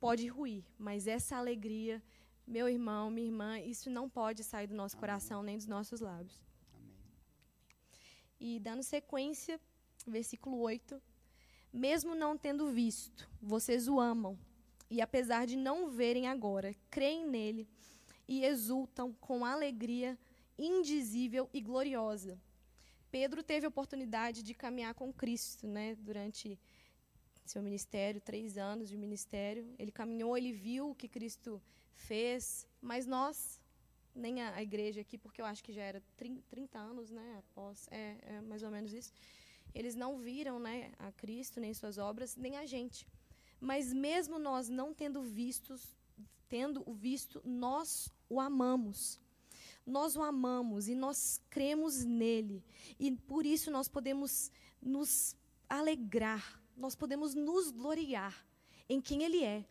[0.00, 2.02] pode ruir, mas essa alegria
[2.50, 5.00] meu irmão, minha irmã, isso não pode sair do nosso Amém.
[5.02, 6.42] coração nem dos nossos lábios.
[6.74, 6.96] Amém.
[8.40, 9.60] E dando sequência,
[10.04, 11.00] versículo 8.
[11.72, 14.36] Mesmo não tendo visto, vocês o amam,
[14.90, 17.68] e apesar de não verem agora, creem nele
[18.26, 20.18] e exultam com alegria
[20.58, 22.36] indizível e gloriosa.
[23.12, 26.58] Pedro teve a oportunidade de caminhar com Cristo, né, durante
[27.44, 29.72] seu ministério, três anos de ministério.
[29.78, 31.62] Ele caminhou, ele viu o que Cristo
[32.08, 33.60] fez, mas nós,
[34.14, 37.86] nem a, a, igreja aqui, porque eu acho que já era 30 anos, né, após,
[37.90, 39.12] é, é, mais ou menos isso,
[39.74, 43.06] eles não viram, né, a Cristo, nem suas obras, nem a gente.
[43.60, 45.96] Mas mesmo nós não tendo vistos,
[46.48, 49.20] tendo o visto, nós o amamos.
[49.86, 52.64] Nós o amamos e nós cremos nele.
[52.98, 55.36] E por isso nós podemos nos
[55.68, 58.34] alegrar, nós podemos nos gloriar
[58.88, 59.64] em quem ele é,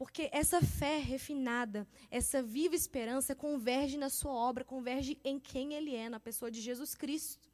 [0.00, 5.94] porque essa fé refinada, essa viva esperança converge na sua obra, converge em quem ele
[5.94, 7.46] é, na pessoa de Jesus Cristo.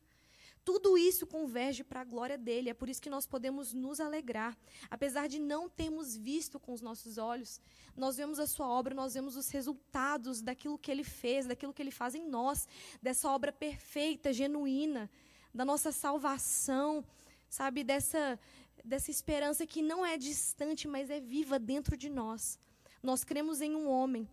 [0.65, 2.71] Tudo isso converge para a glória dele.
[2.71, 4.57] É por isso que nós podemos nos alegrar.
[4.89, 7.61] Apesar de não termos visto com os nossos olhos,
[7.97, 11.83] nós vemos a sua obra, nós vemos os resultados daquilo que ele fez, daquilo que
[11.83, 12.69] ele faz em nós,
[13.03, 15.11] dessa obra perfeita, genuína,
[15.53, 17.05] da nossa salvação,
[17.49, 18.39] sabe, dessa
[18.85, 22.59] dessa esperança que não é distante, mas é viva dentro de nós.
[23.03, 24.29] Nós cremos em um homem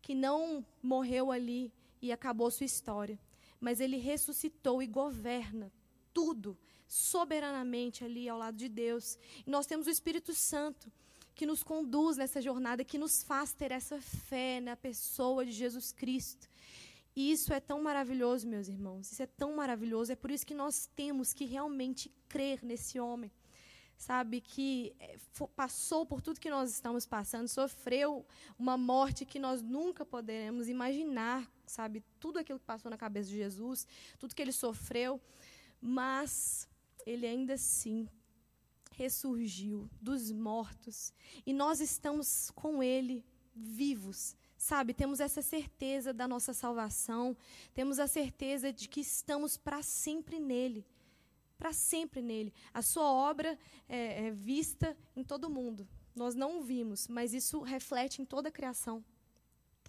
[0.00, 3.18] que não morreu ali e acabou sua história.
[3.60, 5.72] Mas ele ressuscitou e governa
[6.14, 6.56] tudo
[6.86, 9.18] soberanamente ali ao lado de Deus.
[9.46, 10.90] E nós temos o Espírito Santo
[11.34, 15.92] que nos conduz nessa jornada, que nos faz ter essa fé na pessoa de Jesus
[15.92, 16.48] Cristo.
[17.14, 19.12] E isso é tão maravilhoso, meus irmãos.
[19.12, 20.12] Isso é tão maravilhoso.
[20.12, 23.30] É por isso que nós temos que realmente crer nesse homem.
[23.98, 25.18] Sabe, que eh,
[25.56, 28.24] passou por tudo que nós estamos passando, sofreu
[28.56, 32.04] uma morte que nós nunca poderemos imaginar, sabe?
[32.20, 35.20] Tudo aquilo que passou na cabeça de Jesus, tudo que ele sofreu,
[35.80, 36.68] mas
[37.04, 38.08] ele ainda assim
[38.92, 41.12] ressurgiu dos mortos
[41.44, 43.24] e nós estamos com ele
[43.54, 44.36] vivos.
[44.56, 47.36] Sabe, temos essa certeza da nossa salvação,
[47.72, 50.84] temos a certeza de que estamos para sempre nele.
[51.58, 52.54] Para sempre nele.
[52.72, 55.86] A sua obra é, é vista em todo mundo.
[56.14, 59.04] Nós não o vimos, mas isso reflete em toda a criação.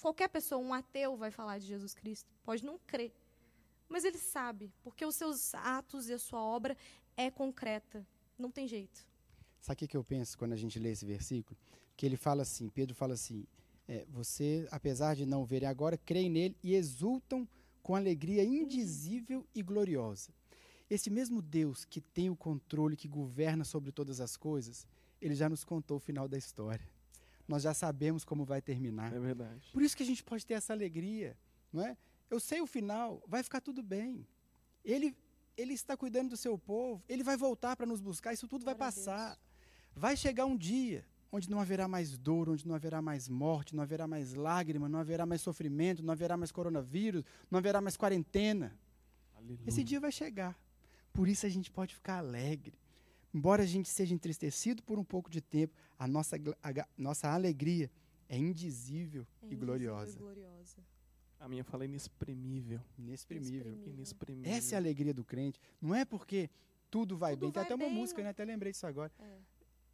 [0.01, 2.29] Qualquer pessoa, um ateu, vai falar de Jesus Cristo.
[2.43, 3.13] Pode não crer.
[3.87, 6.77] Mas ele sabe, porque os seus atos e a sua obra
[7.15, 8.05] é concreta.
[8.37, 9.05] Não tem jeito.
[9.59, 11.57] Sabe o que eu penso quando a gente lê esse versículo?
[11.97, 13.45] Que ele fala assim, Pedro fala assim,
[13.87, 17.47] é, você, apesar de não verem agora, creem nele e exultam
[17.81, 20.31] com alegria indizível e gloriosa.
[20.89, 24.87] Esse mesmo Deus que tem o controle, que governa sobre todas as coisas,
[25.21, 26.87] ele já nos contou o final da história.
[27.47, 29.13] Nós já sabemos como vai terminar.
[29.13, 29.69] É verdade.
[29.71, 31.37] Por isso que a gente pode ter essa alegria,
[31.71, 31.97] não é?
[32.29, 34.27] Eu sei o final, vai ficar tudo bem.
[34.83, 35.15] Ele
[35.57, 38.75] ele está cuidando do seu povo, ele vai voltar para nos buscar, isso tudo vai
[38.75, 39.37] passar.
[39.93, 43.83] Vai chegar um dia onde não haverá mais dor, onde não haverá mais morte, não
[43.83, 48.73] haverá mais lágrima, não haverá mais sofrimento, não haverá mais coronavírus, não haverá mais quarentena.
[49.35, 49.59] Aleluia.
[49.67, 50.57] Esse dia vai chegar.
[51.19, 52.79] Por isso a gente pode ficar alegre.
[53.33, 57.91] Embora a gente seja entristecido por um pouco de tempo, a nossa, a, nossa alegria
[58.29, 60.15] é indizível, é indizível e gloriosa.
[60.15, 60.77] E gloriosa.
[61.37, 62.79] A minha fala é inexprimível.
[62.97, 63.77] Inexprimível.
[63.85, 64.49] Inexprimível.
[64.49, 65.59] Essa é a alegria do crente.
[65.81, 66.49] Não é porque
[66.89, 67.51] tudo vai tudo bem.
[67.51, 68.29] Vai Tem até bem, uma música, né?
[68.29, 69.11] Até lembrei disso agora.
[69.19, 69.39] É.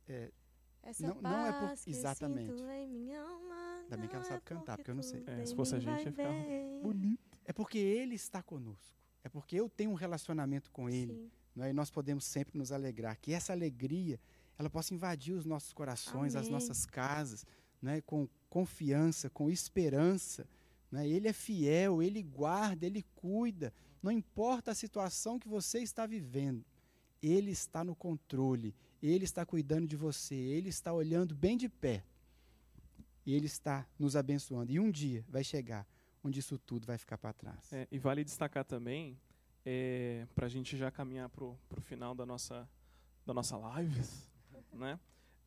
[0.08, 0.32] É,
[0.84, 2.52] Essa não, não é por exatamente.
[2.52, 5.24] Ainda bem que ela sabe é cantar, porque eu não sei.
[5.26, 6.32] É, se fosse a gente ia ficar
[6.84, 7.40] bonito.
[7.44, 9.05] É porque ele está conosco.
[9.26, 11.30] É porque eu tenho um relacionamento com ele.
[11.54, 11.72] Não é?
[11.72, 13.18] E nós podemos sempre nos alegrar.
[13.20, 14.18] Que essa alegria
[14.58, 16.46] ela possa invadir os nossos corações, Amém.
[16.46, 17.46] as nossas casas,
[17.84, 18.00] é?
[18.00, 20.48] com confiança, com esperança.
[20.94, 21.06] é?
[21.06, 23.74] Ele é fiel, ele guarda, ele cuida.
[24.02, 26.64] Não importa a situação que você está vivendo,
[27.22, 32.04] ele está no controle ele está cuidando de você, Ele está olhando bem de pé.
[33.26, 34.72] E Ele está nos abençoando.
[34.72, 35.88] E um dia vai chegar
[36.26, 37.72] onde isso tudo vai ficar para trás.
[37.72, 39.18] É, e vale destacar também,
[39.66, 42.68] é, para a gente já caminhar para o final da nossa,
[43.26, 44.02] da nossa live,
[44.74, 45.00] né?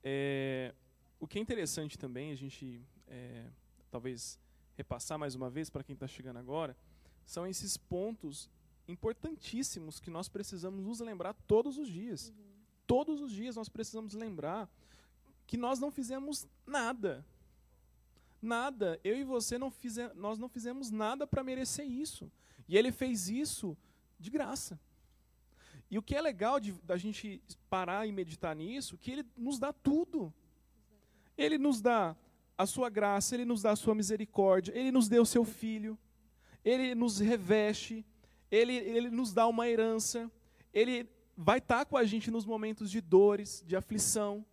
[0.03, 0.75] É,
[1.19, 3.45] o que é interessante também, a gente é,
[3.91, 4.39] talvez
[4.77, 6.77] repassar mais uma vez para quem está chegando agora,
[7.27, 8.49] são esses pontos
[8.87, 12.29] importantíssimos que nós precisamos nos lembrar todos os dias.
[12.29, 12.49] Uhum
[12.89, 14.69] todos os dias nós precisamos lembrar
[15.47, 17.25] que nós não fizemos nada.
[18.41, 19.01] Nada.
[19.03, 22.31] Eu e você não fizemos, nós não fizemos nada para merecer isso.
[22.69, 23.77] E ele fez isso
[24.19, 24.79] de graça.
[25.91, 29.59] E o que é legal de, da gente parar e meditar nisso, que ele nos
[29.59, 30.33] dá tudo.
[31.37, 32.17] Ele nos dá
[32.57, 35.97] a sua graça, ele nos dá a sua misericórdia, ele nos deu o seu filho,
[36.65, 38.05] ele nos reveste,
[38.51, 40.31] ele, ele nos dá uma herança,
[40.75, 44.45] ele vai estar tá com a gente nos momentos de dores, de aflição.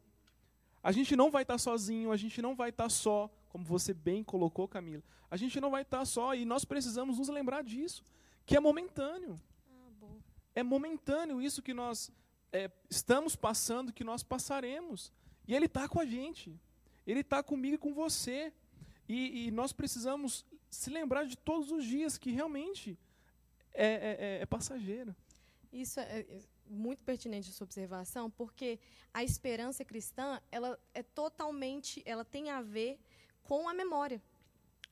[0.84, 3.64] A gente não vai estar tá sozinho, a gente não vai estar tá só, como
[3.64, 5.02] você bem colocou, Camila.
[5.32, 8.04] A gente não vai estar só e nós precisamos nos lembrar disso,
[8.46, 9.40] que é momentâneo.
[9.70, 10.08] Ah,
[10.56, 12.12] é momentâneo isso que nós
[12.52, 15.10] é, estamos passando, que nós passaremos.
[15.48, 16.54] E Ele está com a gente.
[17.08, 18.52] Ele está comigo e com você.
[19.08, 23.00] E, e, nós precisamos se lembrar de todos os dias que realmente
[23.74, 25.16] é, é, é, é passageiro.
[25.72, 28.80] Isso é, é muito pertinente a sua observação, porque
[29.14, 33.00] a esperança cristã, ela é totalmente, ela tem a ver
[33.46, 34.22] com a memória.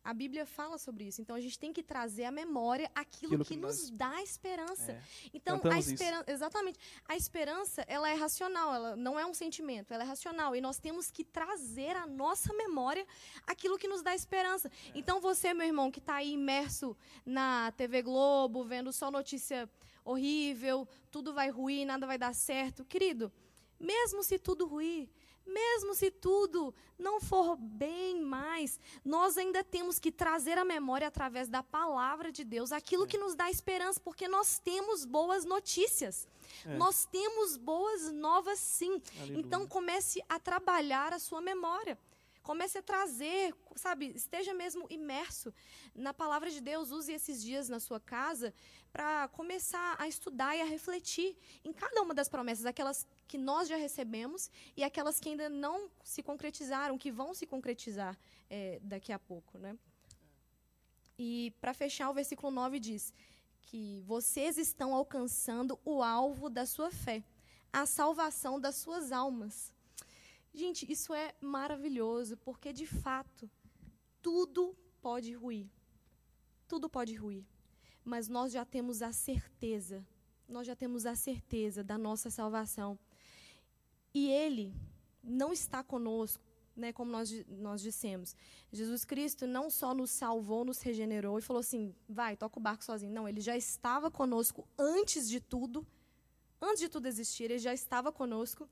[0.03, 1.21] A Bíblia fala sobre isso.
[1.21, 3.89] Então a gente tem que trazer à memória aquilo, aquilo que, que, nos nós...
[3.91, 4.91] dá esperança.
[4.91, 5.01] É.
[5.33, 6.79] Então Cantamos a esperança, exatamente.
[7.07, 10.77] A esperança, ela é racional, ela não é um sentimento, ela é racional e nós
[10.77, 13.07] temos que trazer à nossa memória
[13.47, 14.67] aquilo que nos dá esperança.
[14.67, 14.91] É.
[14.93, 19.69] Então você, meu irmão, que está aí imerso na TV Globo, vendo só notícia
[20.03, 22.83] horrível, tudo vai ruir, nada vai dar certo.
[22.83, 23.31] Querido,
[23.79, 25.09] mesmo se tudo ruir,
[25.45, 31.47] mesmo se tudo não for bem mais, nós ainda temos que trazer à memória, através
[31.47, 33.07] da palavra de Deus, aquilo é.
[33.07, 36.27] que nos dá esperança, porque nós temos boas notícias.
[36.65, 36.77] É.
[36.77, 39.01] Nós temos boas novas, sim.
[39.19, 39.39] Aleluia.
[39.39, 41.97] Então, comece a trabalhar a sua memória.
[42.43, 45.53] Comece a trazer, sabe, esteja mesmo imerso
[45.95, 46.91] na palavra de Deus.
[46.91, 48.53] Use esses dias na sua casa
[48.91, 53.67] para começar a estudar e a refletir em cada uma das promessas, aquelas que nós
[53.67, 58.17] já recebemos e aquelas que ainda não se concretizaram, que vão se concretizar
[58.49, 59.57] é, daqui a pouco.
[59.57, 59.77] Né?
[61.17, 63.13] E para fechar, o versículo 9 diz
[63.61, 67.23] que vocês estão alcançando o alvo da sua fé,
[67.71, 69.73] a salvação das suas almas.
[70.53, 73.49] Gente, isso é maravilhoso, porque de fato,
[74.21, 75.67] tudo pode ruir.
[76.67, 77.43] Tudo pode ruir.
[78.05, 80.05] Mas nós já temos a certeza,
[80.47, 82.99] nós já temos a certeza da nossa salvação.
[84.13, 84.73] E Ele
[85.23, 86.43] não está conosco,
[86.75, 88.35] né, como nós, nós dissemos.
[88.71, 92.83] Jesus Cristo não só nos salvou, nos regenerou e falou assim: vai, toca o barco
[92.83, 93.13] sozinho.
[93.13, 95.85] Não, Ele já estava conosco antes de tudo.
[96.61, 98.69] Antes de tudo existir, Ele já estava conosco.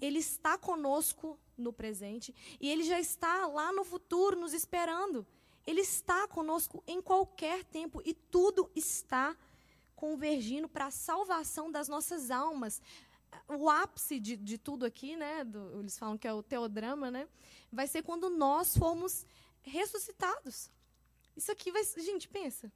[0.00, 5.26] Ele está conosco no presente e ele já está lá no futuro nos esperando.
[5.66, 9.36] Ele está conosco em qualquer tempo e tudo está
[9.94, 12.82] convergindo para a salvação das nossas almas.
[13.48, 17.28] O ápice de, de tudo aqui, né, do, eles falam que é o teodrama, né,
[17.72, 19.26] vai ser quando nós formos
[19.62, 20.70] ressuscitados.
[21.36, 21.82] Isso aqui vai.
[21.84, 22.70] Gente, pensa.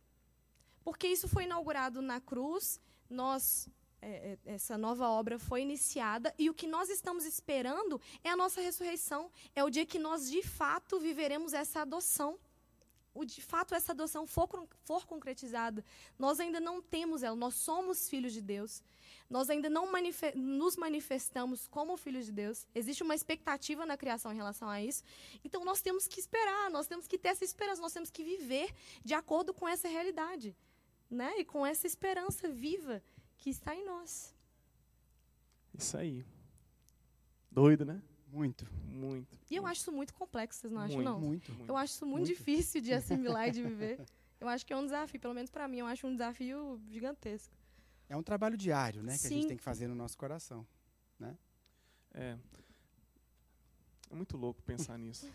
[0.82, 2.80] Porque isso foi inaugurado na cruz,
[3.10, 3.68] nós
[4.00, 8.36] é, é, essa nova obra foi iniciada e o que nós estamos esperando é a
[8.36, 9.30] nossa ressurreição.
[9.54, 12.38] É o dia que nós de fato viveremos essa adoção.
[13.12, 14.48] O de fato essa adoção for,
[14.84, 15.84] for concretizada.
[16.18, 18.82] Nós ainda não temos ela, nós somos filhos de Deus.
[19.28, 22.66] Nós ainda não manife nos manifestamos como filhos de Deus.
[22.74, 25.02] Existe uma expectativa na criação em relação a isso.
[25.44, 28.72] Então nós temos que esperar, nós temos que ter essa esperança, nós temos que viver
[29.04, 30.56] de acordo com essa realidade.
[31.10, 31.40] Né?
[31.40, 33.02] E com essa esperança viva
[33.36, 34.34] que está em nós.
[35.74, 36.24] Isso aí.
[37.50, 38.02] Doido, né?
[38.32, 38.66] Muito.
[38.92, 39.38] Muito.
[39.50, 41.20] E eu acho isso muito complexo, vocês não acham, muito, não?
[41.20, 41.52] Muito.
[41.66, 44.00] Eu acho isso muito, muito, difícil de assimilar e de viver.
[44.40, 47.57] Eu acho que é um desafio, pelo menos para mim, eu acho um desafio gigantesco.
[48.08, 49.20] É um trabalho diário, né, Sim.
[49.20, 50.66] que a gente tem que fazer no nosso coração,
[51.18, 51.36] né?
[52.14, 52.38] É.
[54.10, 55.30] É muito louco pensar nisso.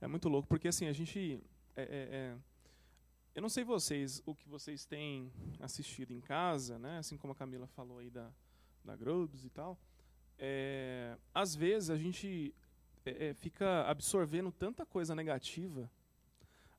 [0.00, 1.42] É muito louco, porque assim, a gente.
[1.76, 2.36] É, é, é
[3.38, 5.30] eu não sei vocês, o que vocês têm
[5.60, 6.98] assistido em casa, né?
[6.98, 8.32] assim como a Camila falou aí da,
[8.84, 9.78] da Grobes e tal.
[10.36, 12.52] É, às vezes a gente
[13.06, 15.88] é, é, fica absorvendo tanta coisa negativa,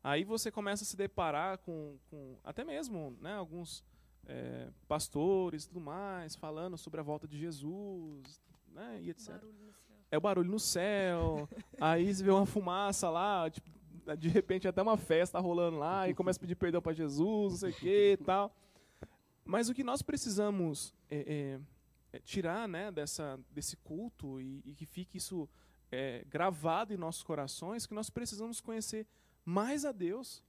[0.03, 3.81] aí você começa a se deparar com, com até mesmo né, alguns
[4.27, 9.41] é, pastores e tudo mais, falando sobre a volta de Jesus, né, e etc.
[10.11, 11.47] É o barulho no céu,
[11.79, 13.69] aí você vê uma fumaça lá, tipo,
[14.17, 17.59] de repente até uma festa rolando lá e começa a pedir perdão para Jesus, não
[17.59, 18.53] sei o que e tal.
[19.45, 21.59] Mas o que nós precisamos é,
[22.13, 25.49] é, é tirar né, dessa, desse culto e, e que fique isso
[25.91, 29.07] é, gravado em nossos corações, que nós precisamos conhecer
[29.43, 30.43] mais a Deus,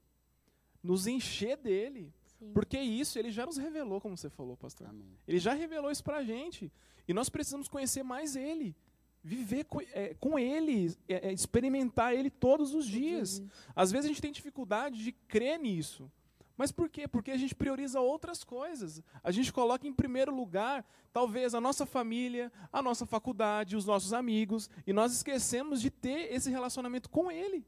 [0.82, 2.52] nos encher dele, Sim.
[2.52, 4.88] porque isso ele já nos revelou, como você falou, pastor.
[4.88, 5.16] Amém.
[5.28, 6.72] Ele já revelou isso para a gente
[7.06, 8.74] e nós precisamos conhecer mais ele
[9.22, 13.42] viver com, é, com Ele, é, é, experimentar Ele todos os dias.
[13.76, 16.10] Às vezes a gente tem dificuldade de crer nisso.
[16.56, 17.08] Mas por quê?
[17.08, 19.02] Porque a gente prioriza outras coisas.
[19.24, 24.12] A gente coloca em primeiro lugar, talvez, a nossa família, a nossa faculdade, os nossos
[24.12, 27.64] amigos, e nós esquecemos de ter esse relacionamento com Ele.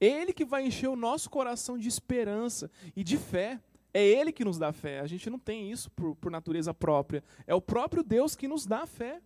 [0.00, 3.60] Ele que vai encher o nosso coração de esperança e de fé.
[3.96, 5.00] É Ele que nos dá fé.
[5.00, 7.24] A gente não tem isso por, por natureza própria.
[7.46, 9.22] É o próprio Deus que nos dá fé.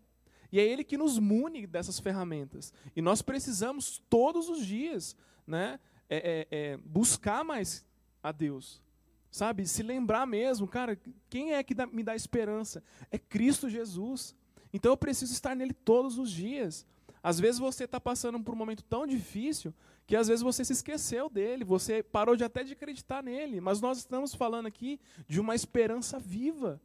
[0.52, 2.72] E é Ele que nos mune dessas ferramentas.
[2.94, 7.84] E nós precisamos todos os dias né, é, é, é, buscar mais
[8.22, 8.80] a Deus.
[9.28, 9.66] Sabe?
[9.66, 10.96] Se lembrar mesmo, cara,
[11.28, 12.80] quem é que dá, me dá esperança?
[13.10, 14.36] É Cristo Jesus.
[14.72, 16.86] Então eu preciso estar nele todos os dias.
[17.20, 19.74] Às vezes você está passando por um momento tão difícil
[20.10, 23.62] que às vezes você se esqueceu dele, você parou de até de acreditar nele.
[23.62, 26.78] Mas nós estamos falando aqui de uma esperança viva,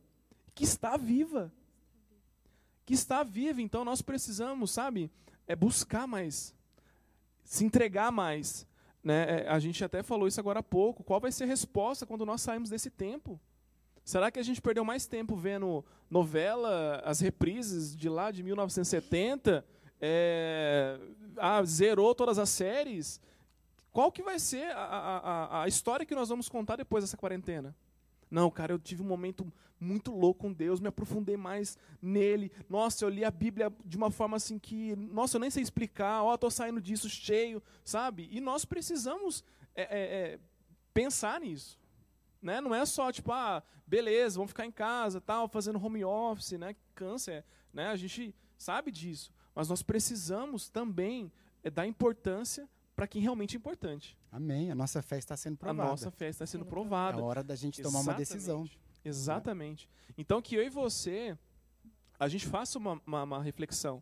[0.54, 1.52] que está viva
[2.86, 3.62] que está viva.
[3.62, 5.12] Então nós precisamos, sabe,
[5.48, 6.54] é buscar mais,
[7.44, 8.68] se entregar mais.
[9.04, 9.42] Né?
[9.42, 11.04] É, a gente até falou isso agora há pouco.
[11.04, 13.40] Qual vai ser a resposta quando nós saímos desse tempo?
[14.04, 19.66] Será que a gente perdeu mais tempo vendo novela, as reprises de lá de 1970?
[20.00, 21.00] É,
[21.38, 23.20] ah, zerou todas as séries?
[23.92, 27.76] Qual que vai ser a, a, a história que nós vamos contar depois dessa quarentena?
[28.30, 32.52] Não, cara, eu tive um momento muito louco com Deus, me aprofundei mais nele.
[32.70, 36.24] Nossa, eu li a Bíblia de uma forma assim que, nossa, eu nem sei explicar.
[36.24, 38.28] Ó, oh, estou saindo disso cheio, sabe?
[38.32, 39.44] E nós precisamos
[39.76, 40.40] é, é, é,
[40.94, 41.80] pensar nisso.
[42.42, 42.62] Né?
[42.62, 46.76] Não é só tipo, ah, beleza, vamos ficar em casa, tal, fazendo home office, né?
[46.94, 47.44] Câncer,
[47.74, 47.88] né?
[47.88, 51.32] A gente sabe disso, mas nós precisamos também
[51.64, 54.18] é dar importância para quem realmente é importante.
[54.32, 54.70] Amém.
[54.70, 55.88] A nossa fé está sendo provada.
[55.88, 57.18] A nossa fé está sendo provada.
[57.18, 58.10] É a hora da gente tomar Exatamente.
[58.10, 58.70] uma decisão.
[59.04, 59.90] Exatamente.
[60.18, 61.38] Então, que eu e você,
[62.20, 64.02] a gente faça uma, uma, uma reflexão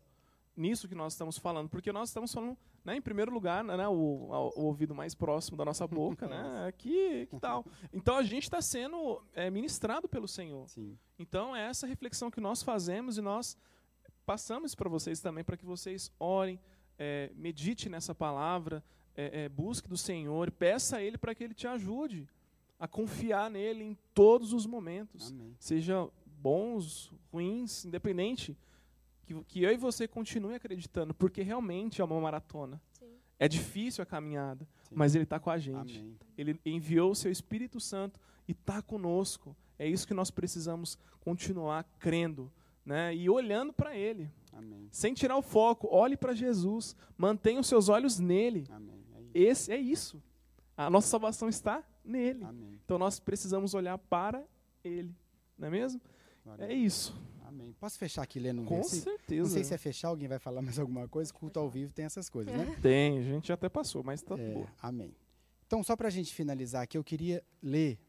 [0.55, 4.51] nisso que nós estamos falando, porque nós estamos falando, né, em primeiro lugar, né, o,
[4.55, 7.65] o, ouvido mais próximo da nossa boca, né, que, que tal.
[7.91, 10.69] Então a gente está sendo é, ministrado pelo Senhor.
[10.69, 10.97] Sim.
[11.17, 13.57] Então é essa reflexão que nós fazemos e nós
[14.25, 16.59] passamos para vocês também, para que vocês orem,
[16.97, 18.83] é, medite nessa palavra,
[19.15, 22.27] é, é busque do Senhor, peça a Ele para que Ele te ajude
[22.79, 25.55] a confiar nele em todos os momentos, Amém.
[25.59, 28.57] seja bons, ruins, independente
[29.25, 32.81] que, que eu e você continue acreditando, porque realmente é uma maratona.
[32.91, 33.05] Sim.
[33.39, 34.95] É difícil a caminhada, Sim.
[34.95, 35.99] mas Ele está com a gente.
[35.99, 36.17] Amém.
[36.37, 39.55] Ele enviou o seu Espírito Santo e está conosco.
[39.79, 42.51] É isso que nós precisamos continuar crendo
[42.85, 43.15] né?
[43.15, 44.29] e olhando para Ele.
[44.51, 44.87] Amém.
[44.91, 48.67] Sem tirar o foco, olhe para Jesus, mantenha os seus olhos nele.
[49.33, 50.21] É Esse é isso.
[50.77, 52.43] A nossa salvação está nele.
[52.43, 52.79] Amém.
[52.83, 54.43] Então nós precisamos olhar para
[54.83, 55.15] Ele,
[55.57, 56.01] não é mesmo?
[56.43, 57.15] Glória é isso.
[57.45, 57.73] Amém.
[57.79, 59.17] Posso fechar aqui lendo um Com versículo?
[59.17, 59.43] certeza.
[59.43, 61.31] Não sei se é fechar, alguém vai falar mais alguma coisa.
[61.31, 62.75] Culto ao vivo tem essas coisas, né?
[62.81, 64.67] Tem, a gente até passou, mas tá é, boa.
[64.81, 65.15] Amém.
[65.65, 67.99] Então, só para a gente finalizar aqui, eu queria ler,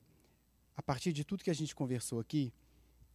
[0.76, 2.52] a partir de tudo que a gente conversou aqui,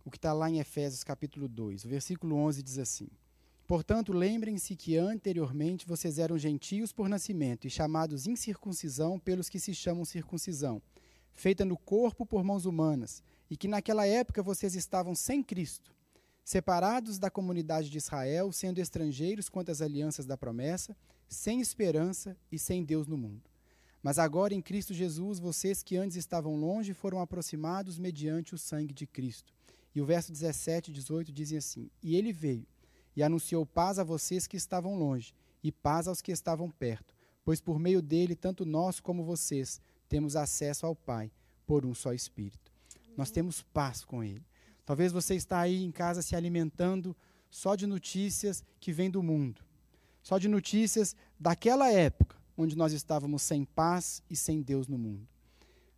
[0.10, 1.86] o que está lá em Efésios capítulo 2.
[1.86, 3.08] O versículo 11 diz assim:
[3.68, 9.76] Portanto, lembrem-se que anteriormente vocês eram gentios por nascimento e chamados incircuncisão pelos que se
[9.76, 10.82] chamam circuncisão,
[11.36, 15.94] feita no corpo por mãos humanas, e que naquela época vocês estavam sem Cristo
[16.44, 20.98] separados da comunidade de Israel, sendo estrangeiros quanto às alianças da promessa,
[21.28, 23.44] sem esperança e sem Deus no mundo.
[24.02, 28.96] Mas agora em Cristo Jesus, vocês que antes estavam longe foram aproximados mediante o sangue
[28.96, 29.59] de Cristo.
[29.94, 32.66] E o verso 17 e 18 dizem assim: E ele veio
[33.16, 35.34] e anunciou paz a vocês que estavam longe,
[35.64, 37.14] e paz aos que estavam perto,
[37.44, 41.32] pois por meio dele, tanto nós como vocês temos acesso ao Pai
[41.66, 42.72] por um só Espírito.
[43.18, 44.46] Nós temos paz com ele.
[44.86, 47.16] Talvez você está aí em casa se alimentando
[47.50, 49.62] só de notícias que vêm do mundo.
[50.24, 55.28] Só de notícias daquela época onde nós estávamos sem paz e sem Deus no mundo.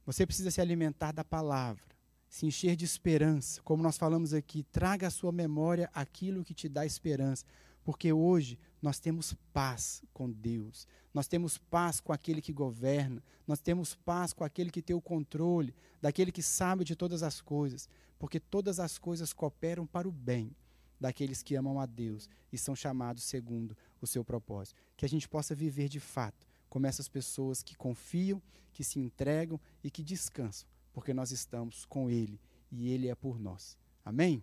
[0.06, 1.84] Você precisa se alimentar da palavra,
[2.32, 3.62] se encher de esperança.
[3.62, 7.46] Como nós falamos aqui, traga à sua memória aquilo que te dá esperança,
[7.84, 13.60] porque hoje nós temos paz com Deus, nós temos paz com aquele que governa, nós
[13.60, 17.90] temos paz com aquele que tem o controle, daquele que sabe de todas as coisas.
[18.18, 20.56] Porque todas as coisas cooperam para o bem
[21.00, 24.80] daqueles que amam a Deus e são chamados segundo o seu propósito.
[24.96, 29.60] Que a gente possa viver de fato como essas pessoas que confiam, que se entregam
[29.84, 32.40] e que descansam, porque nós estamos com Ele
[32.72, 33.78] e Ele é por nós.
[34.04, 34.42] Amém?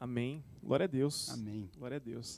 [0.00, 0.44] Amém.
[0.62, 1.28] Glória a Deus.
[1.30, 1.70] Amém.
[1.76, 2.36] Glória a Deus.